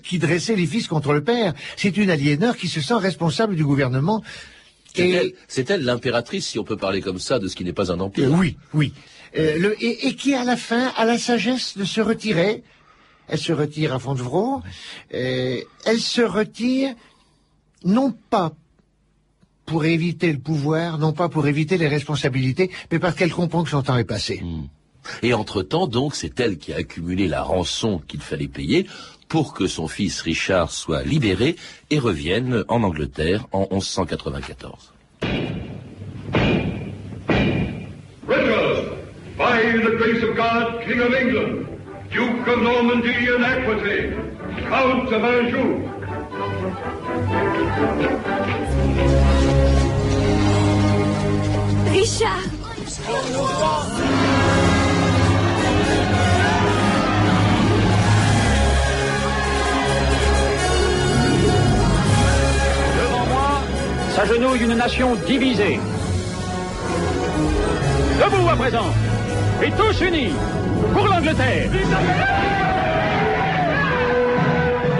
qui 0.03 0.19
dressait 0.19 0.55
les 0.55 0.65
fils 0.75 0.87
contre 0.87 1.13
le 1.13 1.23
père, 1.23 1.53
c'est 1.77 1.95
une 2.03 2.09
aliéneur 2.09 2.53
qui 2.57 2.67
se 2.67 2.81
sent 2.81 2.95
responsable 3.09 3.55
du 3.55 3.63
gouvernement. 3.71 4.19
C'est 4.93 5.07
Et- 5.09 5.11
elle- 5.19 5.33
C'est 5.47 5.69
elle 5.71 5.83
l'impératrice, 5.83 6.45
si 6.47 6.59
on 6.59 6.63
peut 6.71 6.77
parler 6.85 7.01
comme 7.01 7.19
ça, 7.19 7.39
de 7.39 7.47
ce 7.47 7.55
qui 7.55 7.63
n'est 7.63 7.73
pas 7.81 7.91
un 7.95 7.99
empire. 8.01 8.29
euh, 8.29 8.37
oui, 8.41 8.57
oui. 8.73 8.93
Euh, 9.37 9.57
le- 9.63 9.75
et, 9.83 10.07
et 10.07 10.15
qui, 10.15 10.33
à 10.33 10.43
la 10.43 10.57
fin, 10.57 10.85
a 10.97 11.03
la 11.05 11.17
sagesse 11.17 11.77
de 11.77 11.85
se 11.85 12.01
retirer. 12.01 12.63
Elle 13.27 13.39
se 13.39 13.53
retire 13.53 13.93
à 13.93 13.99
Fontevraud. 13.99 14.61
Euh, 15.13 15.59
elle 15.85 15.99
se 15.99 16.21
retire 16.21 16.93
non 17.83 18.09
pas 18.29 18.51
pour 19.65 19.85
éviter 19.85 20.31
le 20.31 20.39
pouvoir, 20.39 20.97
non 20.99 21.11
pas 21.13 21.27
pour 21.29 21.47
éviter 21.47 21.77
les 21.77 21.87
responsabilités, 21.87 22.69
mais 22.91 22.99
parce 22.99 23.15
qu'elle 23.15 23.31
comprend 23.31 23.63
que 23.63 23.69
son 23.71 23.81
temps 23.81 23.97
est 23.97 24.03
passé. 24.17 24.43
Et 25.23 25.33
entre-temps, 25.33 25.87
donc, 25.87 26.15
c'est 26.15 26.39
elle 26.39 26.57
qui 26.57 26.71
a 26.73 26.77
accumulé 26.77 27.27
la 27.27 27.41
rançon 27.43 27.99
qu'il 28.07 28.21
fallait 28.21 28.47
payer 28.47 28.87
pour 29.27 29.53
que 29.53 29.67
son 29.67 29.87
fils 29.87 30.21
Richard 30.21 30.71
soit 30.71 31.03
libéré 31.03 31.55
et 31.89 31.99
revienne 31.99 32.63
en 32.67 32.83
Angleterre 32.83 33.47
en 33.51 33.67
1194. 33.71 34.93
Richard, 38.27 38.97
by 39.37 39.61
the 39.83 39.95
grace 39.97 40.23
of 40.23 40.35
God, 40.35 40.81
King 40.85 40.99
of 41.01 41.13
England, 41.13 41.65
Duke 42.11 42.47
of 42.47 42.61
Normandy 42.61 43.27
and 43.27 43.43
Aquitaine, 43.43 44.37
Count 44.69 45.11
of 45.11 45.23
Anjou, 45.23 45.85
Richard 51.91 52.55
s'agenouille 64.15 64.61
une 64.61 64.75
nation 64.75 65.15
divisée. 65.27 65.77
Debout 68.17 68.49
à 68.49 68.55
présent 68.55 68.93
et 69.61 69.71
tous 69.71 70.01
unis 70.05 70.33
pour 70.93 71.05
l'Angleterre. 71.05 71.69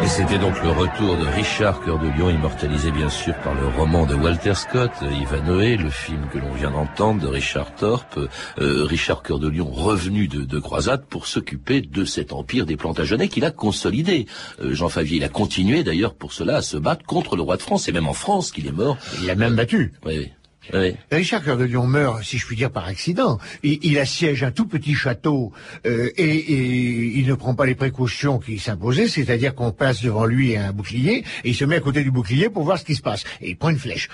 Et 0.05 0.07
c'était 0.07 0.37
donc 0.37 0.61
le 0.61 0.69
retour 0.69 1.17
de 1.17 1.25
Richard 1.25 1.81
Cœur 1.83 1.97
de 1.97 2.07
Lion, 2.09 2.29
immortalisé 2.29 2.91
bien 2.91 3.09
sûr 3.09 3.33
par 3.37 3.55
le 3.55 3.67
roman 3.69 4.05
de 4.05 4.13
Walter 4.13 4.53
Scott, 4.53 4.91
euh, 5.01 5.11
Ivanhoe, 5.11 5.81
le 5.81 5.89
film 5.89 6.27
que 6.31 6.37
l'on 6.37 6.53
vient 6.53 6.69
d'entendre 6.69 7.23
de 7.23 7.27
Richard 7.27 7.73
Thorpe, 7.73 8.19
euh, 8.59 8.83
Richard 8.83 9.23
Cœur 9.23 9.39
de 9.39 9.49
Lion 9.49 9.65
revenu 9.65 10.27
de, 10.27 10.43
de 10.43 10.59
croisade 10.59 11.05
pour 11.05 11.25
s'occuper 11.25 11.81
de 11.81 12.05
cet 12.05 12.33
empire 12.33 12.67
des 12.67 12.77
Plantagenets 12.77 13.29
qu'il 13.29 13.45
a 13.45 13.51
consolidé. 13.51 14.27
Euh, 14.61 14.75
Jean 14.75 14.89
Favier, 14.89 15.17
il 15.17 15.23
a 15.23 15.29
continué 15.29 15.83
d'ailleurs 15.83 16.13
pour 16.13 16.33
cela 16.33 16.57
à 16.57 16.61
se 16.61 16.77
battre 16.77 17.03
contre 17.07 17.35
le 17.35 17.41
roi 17.41 17.57
de 17.57 17.63
France, 17.63 17.87
et 17.87 17.91
même 17.91 18.07
en 18.07 18.13
France 18.13 18.51
qu'il 18.51 18.67
est 18.67 18.71
mort. 18.71 18.99
Il 19.21 19.25
l'a 19.25 19.33
même 19.33 19.55
battu. 19.55 19.91
Oui, 20.05 20.19
oui. 20.19 20.31
Oui. 20.73 20.95
Richard 21.11 21.43
Cœur 21.43 21.57
de 21.57 21.65
Lion 21.65 21.85
meurt, 21.87 22.23
si 22.23 22.37
je 22.37 22.45
puis 22.45 22.55
dire, 22.55 22.71
par 22.71 22.85
accident. 22.85 23.39
Il, 23.63 23.79
il 23.83 23.99
assiège 23.99 24.43
un 24.43 24.51
tout 24.51 24.65
petit 24.67 24.95
château 24.95 25.51
euh, 25.85 26.09
et, 26.17 26.23
et 26.35 27.17
il 27.19 27.27
ne 27.27 27.33
prend 27.35 27.53
pas 27.55 27.65
les 27.65 27.75
précautions 27.75 28.39
qui 28.39 28.57
s'imposaient, 28.59 29.07
c'est-à-dire 29.07 29.53
qu'on 29.55 29.71
passe 29.71 30.01
devant 30.01 30.25
lui 30.25 30.55
un 30.57 30.71
bouclier 30.73 31.23
et 31.43 31.49
il 31.49 31.55
se 31.55 31.65
met 31.65 31.75
à 31.75 31.79
côté 31.81 32.03
du 32.03 32.11
bouclier 32.11 32.49
pour 32.49 32.63
voir 32.63 32.79
ce 32.79 32.85
qui 32.85 32.95
se 32.95 33.01
passe. 33.01 33.23
Et 33.41 33.49
il 33.51 33.57
prend 33.57 33.69
une 33.69 33.79
flèche. 33.79 34.09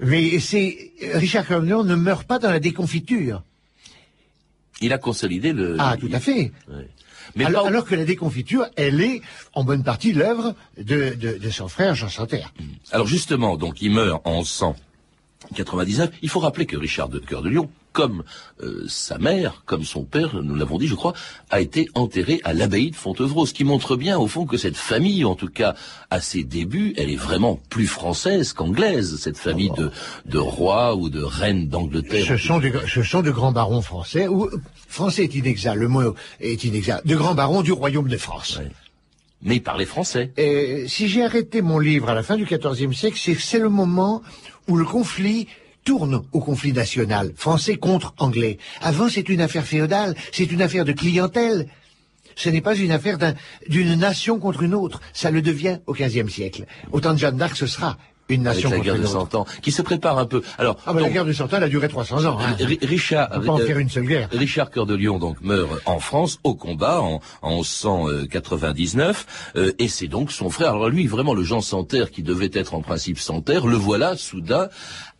Mais 0.00 0.38
c'est 0.40 0.92
Richard 1.14 1.46
Cœur 1.46 1.60
de 1.62 1.66
Lion 1.68 1.84
ne 1.84 1.94
meurt 1.94 2.24
pas 2.26 2.38
dans 2.38 2.50
la 2.50 2.60
déconfiture. 2.60 3.42
Il 4.80 4.92
a 4.92 4.98
consolidé 4.98 5.52
le... 5.52 5.76
Ah, 5.78 5.96
tout 5.98 6.10
à 6.12 6.20
fait. 6.20 6.52
Oui. 6.68 6.82
Mais 7.36 7.44
alors, 7.44 7.64
pas- 7.64 7.68
alors 7.68 7.84
que 7.84 7.94
la 7.94 8.04
déconfiture, 8.04 8.64
elle 8.76 9.02
est 9.02 9.20
en 9.52 9.62
bonne 9.64 9.82
partie 9.84 10.12
l'œuvre 10.12 10.54
de, 10.78 11.14
de, 11.14 11.36
de 11.36 11.50
son 11.50 11.68
frère 11.68 11.94
Jean 11.94 12.08
Santerre. 12.08 12.54
Alors 12.90 13.06
justement, 13.06 13.56
donc 13.56 13.82
il 13.82 13.90
meurt 13.90 14.22
en 14.24 14.38
1100. 14.38 14.76
99. 15.54 16.10
Il 16.22 16.28
faut 16.28 16.40
rappeler 16.40 16.66
que 16.66 16.76
Richard 16.76 17.08
de 17.08 17.18
Cœur 17.18 17.42
de 17.42 17.48
Lion, 17.48 17.70
comme 17.92 18.22
euh, 18.62 18.84
sa 18.88 19.18
mère, 19.18 19.62
comme 19.66 19.84
son 19.84 20.04
père, 20.04 20.40
nous 20.42 20.54
l'avons 20.54 20.78
dit, 20.78 20.86
je 20.86 20.94
crois, 20.94 21.14
a 21.50 21.60
été 21.60 21.88
enterré 21.94 22.40
à 22.44 22.52
l'abbaye 22.52 22.90
de 22.90 22.96
Fontevraud, 22.96 23.46
ce 23.46 23.54
qui 23.54 23.64
montre 23.64 23.96
bien, 23.96 24.18
au 24.18 24.26
fond, 24.26 24.46
que 24.46 24.56
cette 24.56 24.76
famille, 24.76 25.24
en 25.24 25.34
tout 25.34 25.48
cas 25.48 25.74
à 26.10 26.20
ses 26.20 26.44
débuts, 26.44 26.92
elle 26.96 27.10
est 27.10 27.16
vraiment 27.16 27.58
plus 27.70 27.86
française 27.86 28.52
qu'anglaise, 28.52 29.16
cette 29.16 29.38
famille 29.38 29.70
de, 29.76 29.90
de 30.26 30.38
rois 30.38 30.96
ou 30.96 31.08
de 31.08 31.22
reines 31.22 31.68
d'Angleterre. 31.68 32.26
Ce 32.26 32.36
sont, 32.36 32.58
de, 32.58 32.72
ce 32.86 33.02
sont 33.02 33.22
de 33.22 33.30
grands 33.30 33.52
barons 33.52 33.82
français, 33.82 34.28
ou 34.28 34.48
français 34.88 35.24
est 35.24 35.34
inexact, 35.34 35.76
le 35.76 35.88
mot 35.88 36.14
est 36.40 36.64
inexact, 36.64 37.06
de 37.06 37.16
grands 37.16 37.34
barons 37.34 37.62
du 37.62 37.72
royaume 37.72 38.08
de 38.08 38.16
France. 38.16 38.60
Mais 39.42 39.56
il 39.56 39.62
parlait 39.62 39.86
français. 39.86 40.32
Et 40.36 40.86
si 40.88 41.08
j'ai 41.08 41.24
arrêté 41.24 41.62
mon 41.62 41.78
livre 41.78 42.08
à 42.08 42.14
la 42.14 42.24
fin 42.24 42.36
du 42.36 42.44
XIVe 42.44 42.92
siècle, 42.92 43.18
c'est 43.20 43.34
c'est 43.34 43.60
le 43.60 43.68
moment 43.68 44.20
où 44.68 44.76
le 44.76 44.84
conflit 44.84 45.48
tourne 45.84 46.22
au 46.32 46.40
conflit 46.40 46.72
national, 46.72 47.32
français 47.34 47.76
contre 47.76 48.14
anglais. 48.18 48.58
Avant, 48.80 49.08
c'est 49.08 49.28
une 49.28 49.40
affaire 49.40 49.64
féodale, 49.64 50.14
c'est 50.32 50.52
une 50.52 50.62
affaire 50.62 50.84
de 50.84 50.92
clientèle. 50.92 51.66
Ce 52.36 52.48
n'est 52.50 52.60
pas 52.60 52.76
une 52.76 52.92
affaire 52.92 53.18
d'une 53.68 53.94
nation 53.96 54.38
contre 54.38 54.62
une 54.62 54.74
autre. 54.74 55.00
Ça 55.12 55.30
le 55.30 55.42
devient 55.42 55.78
au 55.86 55.94
XVe 55.94 56.28
siècle. 56.28 56.66
Au 56.92 57.00
temps 57.00 57.14
de 57.14 57.18
Jeanne 57.18 57.36
d'Arc, 57.36 57.56
ce 57.56 57.66
sera 57.66 57.98
une 58.28 58.42
nation 58.42 58.68
Avec 58.70 58.80
la 58.80 58.84
guerre 58.84 58.94
de 58.94 58.98
une 59.00 59.04
autre. 59.06 59.30
Cent 59.32 59.34
Ans, 59.40 59.46
qui 59.62 59.72
se 59.72 59.82
prépare 59.82 60.18
un 60.18 60.26
peu. 60.26 60.42
Alors, 60.58 60.76
Ah, 60.86 60.92
la 60.92 61.08
guerre 61.08 61.24
de 61.24 61.32
Cent 61.32 61.44
Ans, 61.46 61.56
elle 61.56 61.62
a 61.64 61.68
duré 61.68 61.88
300 61.88 62.24
ans. 62.26 62.38
Hein. 62.40 62.56
Ri- 62.58 62.78
Richard, 62.82 63.28
On 63.34 63.40
peut 63.40 63.48
en 63.48 63.58
faire 63.58 63.78
une 63.78 63.88
seule 63.88 64.04
guerre. 64.06 64.28
Richard 64.32 64.70
Cœur 64.70 64.86
de 64.86 64.94
Lion 64.94 65.18
donc 65.18 65.40
meurt 65.40 65.70
en 65.86 65.98
France 66.00 66.38
au 66.44 66.54
combat 66.54 67.00
en, 67.00 67.20
en 67.42 67.62
1199 68.22 69.52
euh, 69.56 69.72
et 69.78 69.88
c'est 69.88 70.08
donc 70.08 70.32
son 70.32 70.50
frère. 70.50 70.70
Alors 70.70 70.88
lui 70.88 71.06
vraiment 71.06 71.34
le 71.34 71.42
Jean 71.42 71.60
Santerre 71.60 72.10
qui 72.10 72.22
devait 72.22 72.50
être 72.52 72.74
en 72.74 72.80
principe 72.82 73.18
Santerre, 73.18 73.66
le 73.66 73.76
voilà 73.76 74.16
soudain 74.16 74.68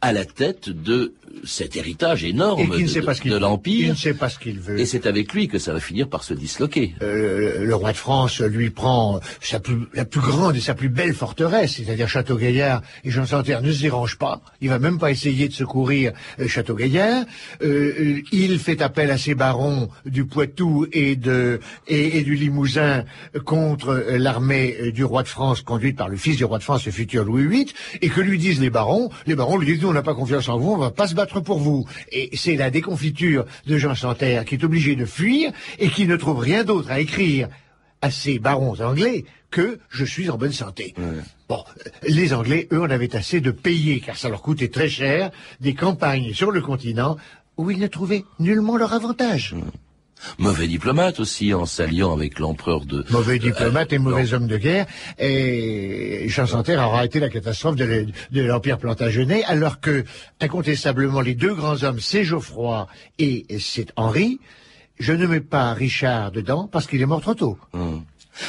à 0.00 0.12
la 0.12 0.24
tête 0.24 0.68
de 0.70 1.12
cet 1.44 1.76
héritage 1.76 2.22
énorme 2.22 2.60
Et 2.60 2.68
qui 2.68 2.82
ne 2.82 2.86
de, 2.86 2.92
sait 2.92 3.02
pas 3.02 3.14
ce 3.14 3.20
qu'il 3.20 3.32
de 3.32 3.36
veut. 3.36 3.40
Il 3.40 3.42
l'empire. 3.42 3.88
ne 3.90 3.94
sait 3.96 4.14
pas 4.14 4.28
ce 4.28 4.38
qu'il 4.38 4.60
veut. 4.60 4.78
Et 4.78 4.86
c'est 4.86 5.06
avec 5.06 5.32
lui 5.32 5.48
que 5.48 5.58
ça 5.58 5.72
va 5.72 5.80
finir 5.80 6.08
par 6.08 6.22
se 6.22 6.34
disloquer. 6.34 6.94
Euh, 7.02 7.64
le 7.64 7.74
roi 7.74 7.90
de 7.92 7.96
France 7.96 8.40
lui 8.40 8.70
prend 8.70 9.18
sa 9.40 9.58
plus, 9.58 9.76
la 9.94 10.04
plus 10.04 10.20
grande 10.20 10.54
et 10.56 10.60
sa 10.60 10.74
plus 10.74 10.88
belle 10.88 11.14
forteresse, 11.14 11.74
c'est-à-dire 11.76 12.08
Château-Gaillard, 12.08 12.82
et 13.04 13.10
Jean 13.10 13.26
Santerre 13.26 13.62
ne 13.62 13.72
se 13.72 13.82
dérange 13.82 14.16
pas. 14.16 14.40
Il 14.60 14.68
va 14.68 14.78
même 14.78 14.98
pas 14.98 15.10
essayer 15.10 15.48
de 15.48 15.52
secourir 15.52 16.12
euh, 16.40 16.48
Château-Gaillard. 16.48 17.24
Euh, 17.62 17.94
euh, 18.00 18.22
il 18.32 18.58
fait 18.58 18.82
appel 18.82 19.10
à 19.10 19.18
ses 19.18 19.34
barons 19.34 19.88
du 20.06 20.24
Poitou 20.24 20.86
et, 20.92 21.16
de, 21.16 21.60
et, 21.86 22.22
du 22.22 22.34
Limousin 22.34 23.04
contre 23.44 24.06
l'armée 24.10 24.92
du 24.92 25.04
roi 25.04 25.22
de 25.22 25.28
France, 25.28 25.62
conduite 25.62 25.96
par 25.96 26.08
le 26.08 26.16
fils 26.16 26.36
du 26.36 26.44
roi 26.44 26.58
de 26.58 26.62
France, 26.62 26.86
le 26.86 26.92
futur 26.92 27.24
Louis 27.24 27.46
VIII, 27.46 27.72
et 28.00 28.08
que 28.08 28.20
lui 28.20 28.38
disent 28.38 28.60
les 28.60 28.70
barons? 28.70 29.10
Les 29.26 29.34
barons 29.34 29.58
lui 29.58 29.66
disent, 29.66 29.82
nous, 29.82 29.88
on 29.88 29.92
n'a 29.92 30.02
pas 30.02 30.14
confiance 30.14 30.48
en 30.48 30.58
vous, 30.58 30.72
on 30.72 30.78
va 30.78 30.90
pas 30.90 31.06
se 31.06 31.14
battre 31.14 31.40
pour 31.40 31.58
vous. 31.58 31.86
Et 32.12 32.30
c'est 32.34 32.56
la 32.56 32.70
déconfiture 32.70 33.44
de 33.66 33.78
Jean 33.78 33.94
Santerre 33.94 34.44
qui 34.44 34.56
est 34.56 34.64
obligé 34.64 34.96
de 34.96 35.04
fuir 35.04 35.52
et 35.78 35.88
qui 35.88 36.06
ne 36.06 36.16
trouve 36.16 36.38
rien 36.38 36.64
d'autre 36.64 36.90
à 36.90 37.00
écrire 37.00 37.48
à 38.02 38.10
ces 38.10 38.38
barons 38.38 38.80
anglais 38.80 39.24
que 39.50 39.78
je 39.88 40.04
suis 40.04 40.30
en 40.30 40.36
bonne 40.36 40.52
santé. 40.52 40.94
Bon, 41.48 41.64
les 42.06 42.34
Anglais, 42.34 42.68
eux, 42.72 42.82
en 42.82 42.90
avaient 42.90 43.16
assez 43.16 43.40
de 43.40 43.50
payer, 43.50 44.00
car 44.00 44.16
ça 44.16 44.28
leur 44.28 44.42
coûtait 44.42 44.68
très 44.68 44.88
cher, 44.88 45.30
des 45.60 45.74
campagnes 45.74 46.34
sur 46.34 46.50
le 46.50 46.60
continent 46.60 47.16
où 47.56 47.70
ils 47.70 47.78
ne 47.78 47.86
trouvaient 47.86 48.24
nullement 48.38 48.76
leur 48.76 48.92
avantage. 48.92 49.54
Mauvais 50.38 50.66
diplomate 50.66 51.20
aussi 51.20 51.54
en 51.54 51.64
s'alliant 51.64 52.12
avec 52.12 52.38
l'empereur 52.38 52.84
de 52.84 53.04
Mauvais 53.10 53.38
diplomate 53.38 53.92
euh, 53.92 53.96
et 53.96 53.98
mauvais 53.98 54.24
non. 54.24 54.32
homme 54.34 54.46
de 54.48 54.56
guerre, 54.56 54.86
et 55.18 56.28
Jean 56.28 56.46
Santerre 56.46 56.86
aura 56.86 57.04
été 57.04 57.20
la 57.20 57.28
catastrophe 57.28 57.76
de 57.76 58.40
l'Empire 58.40 58.78
Plantagenet, 58.78 59.44
alors 59.44 59.80
que, 59.80 60.04
incontestablement, 60.40 61.20
les 61.20 61.34
deux 61.34 61.54
grands 61.54 61.82
hommes, 61.84 62.00
c'est 62.00 62.24
Geoffroy 62.24 62.88
et 63.18 63.46
c'est 63.60 63.92
Henri. 63.96 64.40
Je 64.98 65.12
ne 65.12 65.26
mets 65.26 65.40
pas 65.40 65.72
Richard 65.72 66.32
dedans 66.32 66.68
parce 66.70 66.86
qu'il 66.86 67.00
est 67.00 67.06
mort 67.06 67.20
trop 67.20 67.34
tôt. 67.34 67.58
Hum. 67.72 68.02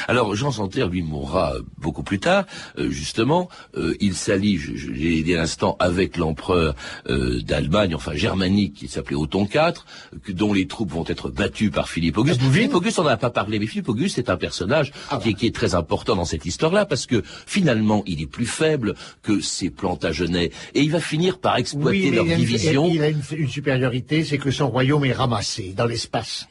Alors 0.08 0.34
Jean 0.34 0.50
Santerre, 0.50 0.88
lui, 0.88 1.02
mourra 1.02 1.54
beaucoup 1.78 2.02
plus 2.02 2.18
tard. 2.18 2.44
Euh, 2.78 2.90
justement, 2.90 3.48
euh, 3.76 3.94
il 4.00 4.14
s'allie, 4.14 4.56
je, 4.58 4.76
je 4.76 4.90
l'ai 4.90 5.22
dit 5.22 5.34
à 5.34 5.38
l'instant, 5.38 5.76
avec 5.78 6.16
l'empereur 6.16 6.74
euh, 7.08 7.40
d'Allemagne, 7.42 7.94
enfin 7.94 8.14
germanique, 8.14 8.74
qui 8.74 8.88
s'appelait 8.88 9.16
Othon 9.16 9.46
IV, 9.46 9.84
que- 10.22 10.32
dont 10.32 10.52
les 10.52 10.66
troupes 10.66 10.90
vont 10.92 11.04
être 11.06 11.30
battues 11.30 11.70
par 11.70 11.88
Philippe 11.88 12.18
Auguste. 12.18 12.40
Ah, 12.44 12.50
Philippe 12.50 12.74
Auguste, 12.74 12.98
on 12.98 13.02
n'en 13.04 13.10
a 13.10 13.16
pas 13.16 13.30
parlé, 13.30 13.58
mais 13.58 13.66
Philippe 13.66 13.88
Auguste 13.88 14.18
est 14.18 14.30
un 14.30 14.36
personnage 14.36 14.92
Ah 15.10 15.18
qui, 15.22 15.30
est- 15.30 15.34
qui 15.34 15.46
est 15.46 15.54
très 15.54 15.74
important 15.74 16.16
dans 16.16 16.24
cette 16.24 16.46
histoire-là, 16.46 16.86
parce 16.86 17.06
que 17.06 17.22
finalement, 17.46 18.02
il 18.06 18.20
est 18.22 18.26
plus 18.26 18.46
faible 18.46 18.94
que 19.22 19.40
ses 19.40 19.70
Plantagenets, 19.70 20.50
et 20.74 20.80
il 20.82 20.90
va 20.90 21.00
finir 21.00 21.38
par 21.38 21.56
exploiter 21.56 22.10
mais 22.10 22.16
leur 22.16 22.26
il 22.26 22.32
une, 22.32 22.36
division. 22.38 22.88
il 22.88 23.02
a 23.02 23.08
une, 23.08 23.22
une 23.36 23.48
supériorité, 23.48 24.24
c'est 24.24 24.38
que 24.38 24.50
son 24.50 24.68
royaume 24.68 25.04
est 25.04 25.12
ramassé 25.12 25.72
dans 25.76 25.86
l'espace. 25.86 26.48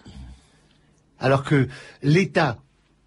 Alors 1.19 1.43
que 1.43 1.67
l'État 2.01 2.57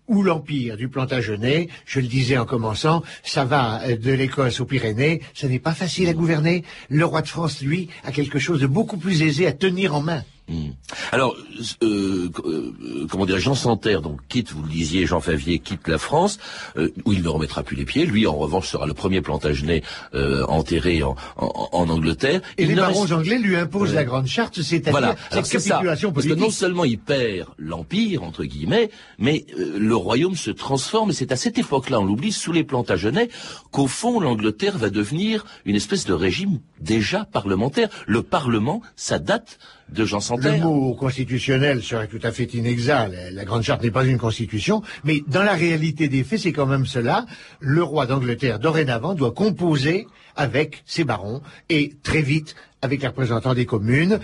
ou 0.09 0.23
l'Empire 0.23 0.77
du 0.77 0.89
Plantagenet, 0.89 1.69
je 1.87 2.01
le 2.01 2.07
disais 2.07 2.39
en 2.39 2.45
commençant, 2.45 3.03
ça 3.23 3.45
va 3.45 3.83
euh, 3.83 3.97
de 3.97 4.13
l'Écosse 4.13 4.61
aux 4.61 4.67
Pyrénées, 4.67 5.23
ce 5.35 5.47
n'est 5.47 5.59
pas 5.59 5.75
facile 5.75 6.09
à 6.09 6.13
gouverner. 6.13 6.65
Le 6.89 7.05
roi 7.05 7.23
de 7.23 7.29
France, 7.29 7.61
lui, 7.61 7.89
a 8.05 8.13
quelque 8.13 8.39
chose 8.39 8.61
de 8.61 8.67
beaucoup 8.67 8.97
plus 8.97 9.23
aisé 9.23 9.47
à 9.47 9.53
tenir 9.53 9.95
en 9.95 10.01
main. 10.01 10.25
Hmm. 10.49 10.71
Alors, 11.13 11.37
euh, 11.85 12.29
euh, 12.45 13.07
comment 13.09 13.27
dire, 13.27 13.39
Jean 13.39 13.55
Santerre, 13.55 14.03
donc 14.03 14.19
quitte, 14.29 14.53
vous 14.53 14.63
le 14.65 14.69
disiez, 14.69 15.07
Jean 15.07 15.21
Favier 15.21 15.61
quitte 15.61 15.87
la 15.87 15.99
France, 15.99 16.39
euh, 16.77 16.91
où 17.05 17.13
il 17.13 17.23
ne 17.23 17.29
remettra 17.29 17.63
plus 17.63 17.77
les 17.77 17.85
pieds. 17.85 18.05
Lui, 18.07 18.27
en 18.27 18.35
revanche, 18.37 18.69
sera 18.69 18.87
le 18.87 18.93
premier 18.93 19.21
Plantagenet 19.21 19.83
euh, 20.15 20.45
enterré 20.47 21.03
en, 21.05 21.15
en, 21.37 21.69
en 21.73 21.89
Angleterre. 21.89 22.41
Et 22.59 22.65
Il 22.65 22.71
les 22.71 22.75
barons 22.75 23.03
reste- 23.03 23.13
anglais 23.13 23.39
lui 23.39 23.57
imposent 23.57 23.95
la 23.95 24.05
grande 24.05 24.27
charte, 24.27 24.61
c'est-à-dire 24.61 24.91
Voilà, 24.91 25.17
cette 25.31 25.47
ça. 25.47 25.59
capitulation 25.59 26.13
Parce 26.13 26.27
que 26.27 26.35
non 26.35 26.51
seulement 26.51 26.85
il 26.85 26.99
perd 26.99 27.49
l'empire 27.57 28.23
entre 28.25 28.45
guillemets, 28.45 28.91
mais 29.19 29.47
euh, 29.59 29.79
le 29.79 29.95
royaume 29.97 30.35
se 30.35 30.51
transforme. 30.51 31.11
Et 31.11 31.15
c'est 31.15 31.31
à 31.33 31.37
cette 31.37 31.57
époque-là, 31.59 32.01
on 32.01 32.05
l'oublie, 32.05 32.33
sous 32.33 32.53
les 32.53 32.65
Plantagenets, 32.65 33.29
qu'au 33.71 33.87
fond 33.87 34.19
l'Angleterre 34.19 34.77
va 34.77 34.91
devenir 34.91 35.45
une 35.65 35.77
espèce 35.77 36.05
de 36.05 36.13
régime 36.13 36.59
déjà 36.81 37.25
parlementaire. 37.25 37.89
Le 38.07 38.23
Parlement, 38.23 38.83
ça 38.97 39.19
date 39.21 39.59
Le 39.95 40.59
mot 40.59 40.95
constitutionnel 40.95 41.83
serait 41.83 42.09
tout 42.09 42.21
à 42.23 42.33
fait 42.33 42.53
inexact. 42.55 43.13
La, 43.33 43.45
Grande 43.45 43.63
Charte 43.63 43.83
n'est 43.83 43.91
pas 43.91 44.05
une 44.05 44.19
constitution, 44.19 44.83
mais 45.05 45.23
dans 45.27 45.43
la 45.43 45.53
réalité 45.53 46.09
des 46.09 46.25
faits, 46.25 46.41
c'est 46.41 46.53
quand 46.53 46.67
même 46.67 46.87
cela. 46.87 47.27
Le 47.61 47.83
roi 47.83 48.07
d'Angleterre, 48.07 48.59
dorénavant, 48.59 49.15
doit 49.15 49.33
composer 49.33 50.07
avec 50.37 50.83
ses 50.87 51.05
barons 51.05 51.43
et 51.69 51.93
très 52.03 52.23
vite 52.23 52.55
avec 52.81 53.03
les 53.03 53.09
représentants 53.09 53.55
des 53.55 53.67
communes. 53.67 54.19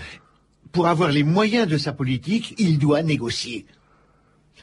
Pour 0.72 0.86
avoir 0.86 1.10
les 1.10 1.22
moyens 1.22 1.66
de 1.66 1.76
sa 1.78 1.92
politique, 1.92 2.54
il 2.58 2.78
doit 2.78 3.02
négocier. 3.02 3.66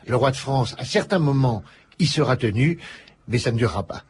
Le 0.07 0.15
roi 0.15 0.31
de 0.31 0.35
France, 0.35 0.75
à 0.77 0.85
certains 0.85 1.19
moments, 1.19 1.63
il 1.99 2.07
sera 2.07 2.35
tenu, 2.37 2.79
mais 3.27 3.37
ça 3.37 3.51
ne 3.51 3.57
durera 3.57 3.83
pas. 3.83 4.03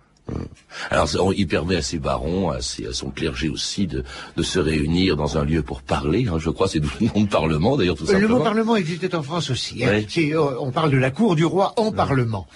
Alors, 0.89 1.07
ça, 1.07 1.21
on- 1.23 1.31
il 1.31 1.47
permet 1.47 1.75
à 1.77 1.81
ses 1.81 1.99
barons, 1.99 2.49
à, 2.49 2.61
ses- 2.61 2.87
à 2.87 2.93
son 2.93 3.09
clergé 3.09 3.47
aussi, 3.49 3.87
de, 3.87 4.03
de 4.35 4.43
se 4.43 4.59
réunir 4.59 5.15
dans 5.15 5.37
un 5.37 5.45
lieu 5.45 5.61
pour 5.61 5.81
parler. 5.81 6.27
hein, 6.27 6.37
je 6.39 6.49
crois, 6.49 6.67
c'est 6.67 6.79
le 6.79 6.87
nom 7.15 7.21
de 7.23 7.29
Parlement, 7.29 7.77
d'ailleurs, 7.77 7.95
tout 7.95 8.03
Euh, 8.03 8.13
Le 8.13 8.13
simplement. 8.13 8.37
mot 8.39 8.43
Parlement 8.43 8.75
existait 8.75 9.13
en 9.15 9.23
France 9.23 9.49
aussi. 9.51 9.83
hein. 9.85 10.01
Euh, 10.17 10.55
on 10.59 10.71
parle 10.71 10.91
de 10.91 10.97
la 10.97 11.11
cour 11.11 11.35
du 11.35 11.45
roi 11.45 11.73
en 11.77 11.91
Parlement. 11.91 12.47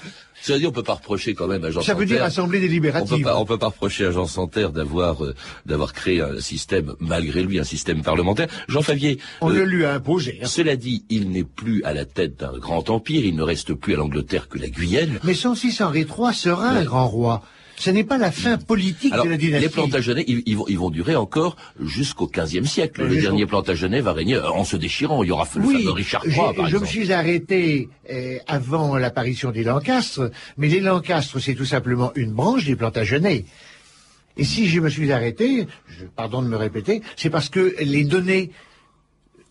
Cela 0.41 0.57
dit, 0.57 0.65
on 0.67 0.71
peut 0.71 0.83
pas 0.83 0.93
reprocher 0.93 1.33
quand 1.33 1.47
même 1.47 1.65
à 1.65 1.69
Jean 1.69 1.81
Ça 1.81 1.93
veut 1.93 2.05
dire 2.05 2.23
assemblée 2.23 2.59
On 2.59 2.61
peut 2.61 2.67
délibérative. 2.67 3.23
pas, 3.25 3.37
on 3.37 3.43
peut 3.45 3.57
pas 3.57 3.67
reprocher 3.67 4.05
à 4.05 4.11
Jean 4.11 4.25
Santerre 4.25 4.71
d'avoir 4.71 5.21
euh, 5.25 5.35
d'avoir 5.65 5.91
créé 5.91 6.21
un 6.21 6.39
système 6.39 6.93
malgré 7.01 7.43
lui 7.43 7.59
un 7.59 7.65
système 7.65 8.03
parlementaire. 8.03 8.47
Jean 8.69 8.81
Favier. 8.81 9.19
On 9.41 9.49
euh, 9.49 9.53
le 9.55 9.65
lui 9.65 9.83
a 9.83 9.93
imposé. 9.95 10.39
hein. 10.41 10.45
Cela 10.47 10.77
dit, 10.77 11.03
il 11.09 11.29
n'est 11.31 11.43
plus 11.43 11.83
à 11.83 11.93
la 11.93 12.05
tête 12.05 12.39
d'un 12.39 12.57
grand 12.57 12.89
empire. 12.89 13.25
Il 13.25 13.35
ne 13.35 13.43
reste 13.43 13.73
plus 13.73 13.95
à 13.95 13.97
l'Angleterre 13.97 14.47
que 14.47 14.57
la 14.57 14.69
Guyenne. 14.69 15.19
Mais 15.25 15.33
son 15.33 15.55
fils 15.55 15.81
Henri 15.81 16.01
III 16.07 16.33
sera 16.33 16.69
un 16.69 16.83
grand 16.85 17.09
roi. 17.09 17.41
Ce 17.79 17.89
n'est 17.89 18.03
pas 18.03 18.17
la 18.17 18.29
fin 18.29 18.57
politique 18.57 19.13
Alors, 19.13 19.23
de 19.23 19.29
la 19.31 19.37
dynastie. 19.37 19.67
les 19.67 19.71
Plantagenets, 19.71 20.25
ils, 20.27 20.43
ils 20.45 20.57
vont, 20.57 20.65
ils 20.67 20.77
vont 20.77 20.89
durer 20.89 21.15
encore 21.15 21.55
jusqu'au 21.79 22.27
XVe 22.27 22.65
siècle. 22.65 23.01
Euh, 23.03 23.07
Le 23.07 23.21
dernier 23.21 23.45
Plantagenet 23.45 24.01
va 24.01 24.11
régner 24.11 24.35
euh, 24.35 24.49
en 24.51 24.65
se 24.65 24.75
déchirant. 24.75 25.23
Il 25.23 25.27
y 25.27 25.31
aura 25.31 25.47
le 25.55 25.61
Oui, 25.61 25.77
fameux 25.83 25.91
Richard 25.91 26.25
III, 26.27 26.53
par 26.57 26.67
je 26.67 26.75
me 26.77 26.85
suis 26.85 27.13
arrêté 27.13 27.87
euh, 28.11 28.37
avant 28.47 28.97
l'apparition 28.97 29.51
des 29.51 29.63
Lancastres, 29.63 30.29
mais 30.57 30.67
les 30.67 30.81
Lancastres, 30.81 31.39
c'est 31.39 31.55
tout 31.55 31.63
simplement 31.63 32.11
une 32.15 32.33
branche 32.33 32.65
des 32.65 32.75
Plantagenets. 32.75 33.45
Et 34.35 34.43
si 34.43 34.67
je 34.67 34.81
me 34.81 34.89
suis 34.89 35.11
arrêté, 35.13 35.65
je, 35.87 36.03
pardon 36.03 36.41
de 36.41 36.47
me 36.49 36.57
répéter, 36.57 37.01
c'est 37.15 37.29
parce 37.29 37.47
que 37.47 37.75
les 37.79 38.03
données 38.03 38.51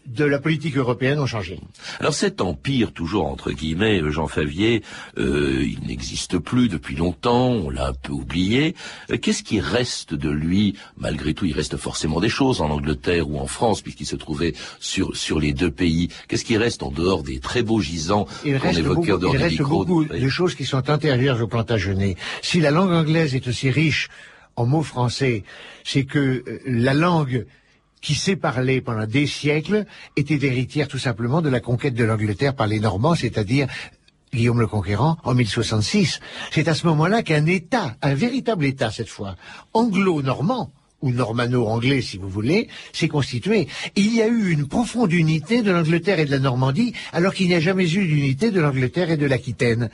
de 0.09 0.25
la 0.25 0.38
politique 0.38 0.77
européenne 0.77 1.18
ont 1.18 1.27
changé. 1.27 1.61
Alors 2.01 2.14
cet 2.14 2.40
empire, 2.40 2.92
toujours 2.92 3.27
entre 3.27 3.53
guillemets, 3.53 4.01
euh, 4.01 4.11
Jean 4.11 4.27
Favier, 4.27 4.83
euh, 5.18 5.62
il 5.62 5.87
n'existe 5.87 6.38
plus 6.38 6.68
depuis 6.68 6.97
longtemps, 6.97 7.51
on 7.51 7.71
l'a 7.71 7.88
un 7.88 7.92
peu 7.92 8.12
oublié. 8.12 8.75
Euh, 9.11 9.18
Qu'est-ce 9.18 9.42
qui 9.42 9.61
reste 9.61 10.14
de 10.14 10.31
lui? 10.31 10.75
Malgré 10.97 11.35
tout, 11.35 11.44
il 11.44 11.53
reste 11.53 11.77
forcément 11.77 12.21
des 12.21 12.29
choses 12.29 12.61
en 12.61 12.71
Angleterre 12.71 13.29
ou 13.29 13.38
en 13.38 13.47
France, 13.47 13.83
puisqu'il 13.83 14.07
se 14.07 14.16
trouvait 14.16 14.55
sur, 14.81 15.16
sur 15.16 15.38
les 15.40 15.53
deux 15.53 15.71
pays. 15.71 16.09
Qu'est-ce 16.27 16.44
qui 16.44 16.57
reste 16.57 16.83
en 16.83 16.90
dehors 16.90 17.23
des 17.23 17.38
très 17.38 17.62
beaux 17.62 17.81
gisants 17.81 18.27
qu'on 18.42 18.71
évoquait 18.71 19.12
en 19.12 19.16
beaucoup, 19.16 19.18
dehors 19.18 19.35
il 19.35 19.42
reste 19.42 19.59
beaucoup 19.62 20.05
de 20.05 20.29
choses 20.29 20.55
qui 20.55 20.64
sont 20.64 20.90
antérieures 20.90 21.42
au 21.42 21.47
Plantagenet. 21.47 22.16
Si 22.42 22.61
la 22.61 22.71
langue 22.71 22.92
anglaise 22.92 23.35
est 23.35 23.47
aussi 23.47 23.71
riche 23.71 24.09
en 24.57 24.66
mots 24.66 24.83
français, 24.83 25.44
c'est 25.85 26.05
que 26.05 26.18
euh, 26.18 26.61
la 26.66 26.94
langue 26.94 27.47
qui 28.00 28.14
s'est 28.14 28.37
parlée 28.37 28.80
pendant 28.80 29.06
des 29.06 29.26
siècles 29.26 29.87
était 30.16 30.46
héritière 30.46 30.88
tout 30.88 30.98
simplement 30.98 31.42
de 31.42 31.48
la 31.48 31.61
conquête 31.61 31.94
de 31.94 32.04
l'Angleterre 32.04 32.54
par 32.54 32.66
les 32.66 32.80
Normands, 32.80 33.14
c'est-à-dire 33.14 33.68
Guillaume 34.32 34.61
le 34.61 34.66
Conquérant 34.66 35.16
en 35.24 35.34
1066. 35.34 36.20
C'est 36.50 36.68
à 36.68 36.74
ce 36.74 36.87
moment-là 36.87 37.22
qu'un 37.22 37.46
État, 37.46 37.96
un 38.02 38.14
véritable 38.14 38.64
État 38.64 38.90
cette 38.90 39.08
fois, 39.08 39.37
anglo-normand, 39.72 40.70
ou 41.00 41.12
normano-anglais 41.12 42.02
si 42.02 42.18
vous 42.18 42.28
voulez, 42.28 42.68
s'est 42.92 43.08
constitué. 43.08 43.68
Il 43.94 44.14
y 44.14 44.22
a 44.22 44.26
eu 44.26 44.50
une 44.50 44.66
profonde 44.66 45.12
unité 45.12 45.62
de 45.62 45.70
l'Angleterre 45.70 46.18
et 46.18 46.24
de 46.24 46.30
la 46.30 46.40
Normandie, 46.40 46.92
alors 47.12 47.34
qu'il 47.34 47.46
n'y 47.48 47.54
a 47.54 47.61
jamais 47.61 47.84
eu 47.92 48.06
d'unité 48.06 48.50
de 48.50 48.61
l'Angleterre 48.61 49.11
et 49.11 49.16
de 49.16 49.26
l'Aquitaine. 49.26 49.90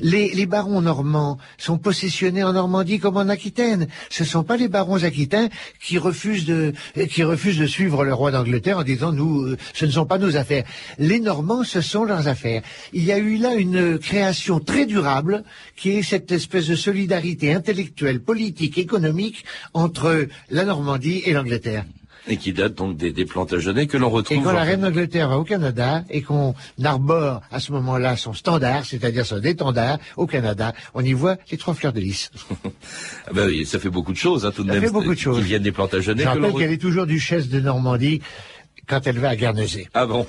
Les, 0.00 0.46
barons 0.46 0.80
normands 0.80 1.38
sont 1.58 1.78
possessionnés 1.78 2.44
en 2.44 2.52
Normandie 2.52 2.98
comme 2.98 3.16
en 3.16 3.28
Aquitaine. 3.28 3.88
Ce 4.10 4.22
ne 4.22 4.28
sont 4.28 4.44
pas 4.44 4.56
les 4.56 4.68
barons 4.68 5.02
aquitains 5.02 5.48
qui 5.80 5.98
refusent 5.98 6.44
de, 6.44 6.72
qui 7.10 7.22
refusent 7.24 7.58
de 7.58 7.66
suivre 7.66 8.04
le 8.04 8.12
roi 8.12 8.30
d'Angleterre 8.30 8.78
en 8.78 8.82
disant 8.82 9.12
nous, 9.12 9.42
euh, 9.42 9.56
ce 9.72 9.86
ne 9.86 9.90
sont 9.90 10.06
pas 10.06 10.18
nos 10.18 10.36
affaires. 10.36 10.64
Les 10.98 11.20
Normands, 11.20 11.64
ce 11.64 11.80
sont 11.80 12.04
leurs 12.04 12.28
affaires. 12.28 12.62
Il 12.92 13.04
y 13.04 13.12
a 13.12 13.18
eu 13.18 13.38
là 13.38 13.54
une 13.54 13.98
création 13.98 14.60
très 14.60 14.86
durable 14.86 15.44
qui 15.76 15.90
est 15.90 16.02
cette 16.02 16.30
espèce 16.30 16.66
de 16.66 16.76
solidarité 16.76 17.52
intellectuelle, 17.52 18.20
politique, 18.20 18.78
économique 18.78 19.44
entre 19.72 20.28
la 20.50 20.64
Normandie 20.64 21.22
et 21.24 21.32
l'Angleterre. 21.32 21.84
Et 22.26 22.38
qui 22.38 22.54
date 22.54 22.74
donc 22.74 22.96
des, 22.96 23.12
des 23.12 23.26
Plantagenets 23.26 23.86
que 23.86 23.98
l'on 23.98 24.08
retrouve. 24.08 24.38
Et 24.38 24.40
quand 24.40 24.52
la 24.52 24.62
reine 24.62 24.80
d'Angleterre 24.80 25.28
va 25.28 25.38
au 25.38 25.44
Canada 25.44 26.04
et 26.08 26.22
qu'on 26.22 26.54
arbore 26.82 27.42
à 27.50 27.60
ce 27.60 27.70
moment-là 27.72 28.16
son 28.16 28.32
standard, 28.32 28.86
c'est-à-dire 28.86 29.26
son 29.26 29.42
étendard 29.42 29.98
au 30.16 30.26
Canada, 30.26 30.72
on 30.94 31.04
y 31.04 31.12
voit 31.12 31.36
les 31.50 31.58
trois 31.58 31.74
fleurs 31.74 31.92
de 31.92 32.00
lys. 32.00 32.30
ah 33.26 33.30
ben 33.34 33.46
oui, 33.48 33.66
ça 33.66 33.78
fait 33.78 33.90
beaucoup 33.90 34.12
de 34.12 34.16
choses, 34.16 34.46
hein, 34.46 34.52
tout 34.56 34.62
de 34.62 34.68
ça 34.68 34.74
même. 34.74 34.82
Ça 34.82 34.88
fait 34.88 34.94
beaucoup 34.94 35.14
de 35.14 35.18
choses. 35.18 35.38
Qui 35.38 35.44
viennent 35.44 35.62
des 35.62 35.72
Plantagenets. 35.72 36.22
Je 36.22 36.28
rappelle 36.28 36.54
qu'elle 36.54 36.72
est 36.72 36.80
toujours 36.80 37.04
duchesse 37.04 37.50
de 37.50 37.60
Normandie 37.60 38.22
quand 38.88 39.06
elle 39.06 39.18
va 39.18 39.30
à 39.30 39.36
Guernesey. 39.36 39.88
Ah 39.94 40.06
bon? 40.06 40.26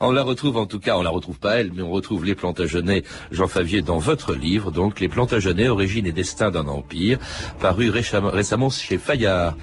On 0.00 0.12
la 0.12 0.22
retrouve 0.22 0.56
en 0.56 0.66
tout 0.66 0.78
cas, 0.78 0.96
on 0.96 1.02
la 1.02 1.10
retrouve 1.10 1.38
pas 1.38 1.56
elle, 1.56 1.72
mais 1.74 1.82
on 1.82 1.90
retrouve 1.90 2.24
les 2.24 2.34
Plantagenets, 2.34 3.04
Jean 3.30 3.48
Favier, 3.48 3.82
dans 3.82 3.98
votre 3.98 4.34
livre, 4.34 4.70
donc 4.70 5.00
Les 5.00 5.08
Plantagenets, 5.08 5.68
origine 5.68 6.06
et 6.06 6.12
destin 6.12 6.50
d'un 6.50 6.66
empire, 6.66 7.18
paru 7.60 7.90
récemment 7.90 8.70
chez 8.70 8.98
Fayard. 8.98 9.56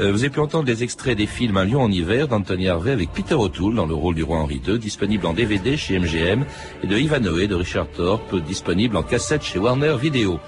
Euh, 0.00 0.12
vous 0.12 0.20
avez 0.20 0.30
pu 0.30 0.40
entendre 0.40 0.64
des 0.64 0.82
extraits 0.82 1.16
des 1.16 1.26
films 1.26 1.56
Un 1.56 1.64
lion 1.64 1.82
en 1.82 1.90
hiver 1.90 2.28
d'Anthony 2.28 2.68
Harvey 2.68 2.92
avec 2.92 3.10
Peter 3.12 3.34
O'Toole 3.34 3.74
dans 3.74 3.86
le 3.86 3.94
rôle 3.94 4.14
du 4.14 4.22
roi 4.22 4.38
Henri 4.38 4.60
II, 4.66 4.78
disponible 4.78 5.26
en 5.26 5.32
DVD 5.32 5.76
chez 5.76 5.98
MGM, 5.98 6.44
et 6.82 6.86
de 6.86 6.96
Ivanhoe 6.96 7.46
de 7.46 7.54
Richard 7.54 7.88
Thorpe, 7.90 8.36
disponible 8.44 8.96
en 8.96 9.02
cassette 9.02 9.42
chez 9.42 9.58
Warner 9.58 9.96
Video. 10.00 10.38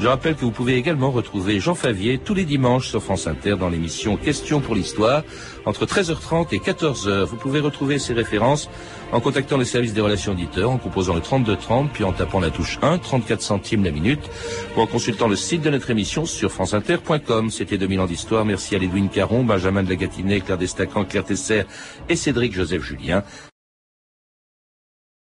Je 0.00 0.08
rappelle 0.08 0.34
que 0.34 0.40
vous 0.40 0.50
pouvez 0.50 0.74
également 0.74 1.12
retrouver 1.12 1.60
Jean 1.60 1.74
Favier 1.74 2.18
tous 2.18 2.34
les 2.34 2.44
dimanches 2.44 2.88
sur 2.88 3.02
France 3.02 3.28
Inter 3.28 3.54
dans 3.58 3.68
l'émission 3.68 4.16
Questions 4.16 4.60
pour 4.60 4.74
l'Histoire 4.74 5.22
entre 5.66 5.86
13h30 5.86 6.48
et 6.52 6.58
14h. 6.58 7.24
Vous 7.24 7.36
pouvez 7.36 7.60
retrouver 7.60 8.00
ces 8.00 8.12
références 8.12 8.68
en 9.12 9.20
contactant 9.20 9.56
le 9.56 9.64
service 9.64 9.94
des 9.94 10.00
relations 10.00 10.32
auditeurs, 10.32 10.70
en 10.70 10.78
composant 10.78 11.14
le 11.14 11.20
3230, 11.20 11.92
puis 11.92 12.02
en 12.02 12.12
tapant 12.12 12.40
la 12.40 12.50
touche 12.50 12.78
1, 12.82 12.98
34 12.98 13.40
centimes 13.40 13.84
la 13.84 13.92
minute, 13.92 14.28
ou 14.76 14.80
en 14.80 14.86
consultant 14.86 15.28
le 15.28 15.36
site 15.36 15.62
de 15.62 15.70
notre 15.70 15.90
émission 15.90 16.26
sur 16.26 16.50
franceinter.com. 16.50 17.50
C'était 17.50 17.78
2000 17.78 18.00
ans 18.00 18.06
d'histoire. 18.06 18.44
Merci 18.44 18.74
à 18.74 18.80
Lédouine 18.80 19.08
Caron, 19.08 19.44
Benjamin 19.44 19.84
de 19.84 19.90
la 19.90 19.96
Gâtinais, 19.96 20.40
Claire 20.40 20.58
Destacan, 20.58 21.04
Claire 21.04 21.24
Tesser 21.24 21.62
et 22.08 22.16
Cédric 22.16 22.52
Joseph 22.52 22.82
Julien. 22.82 23.22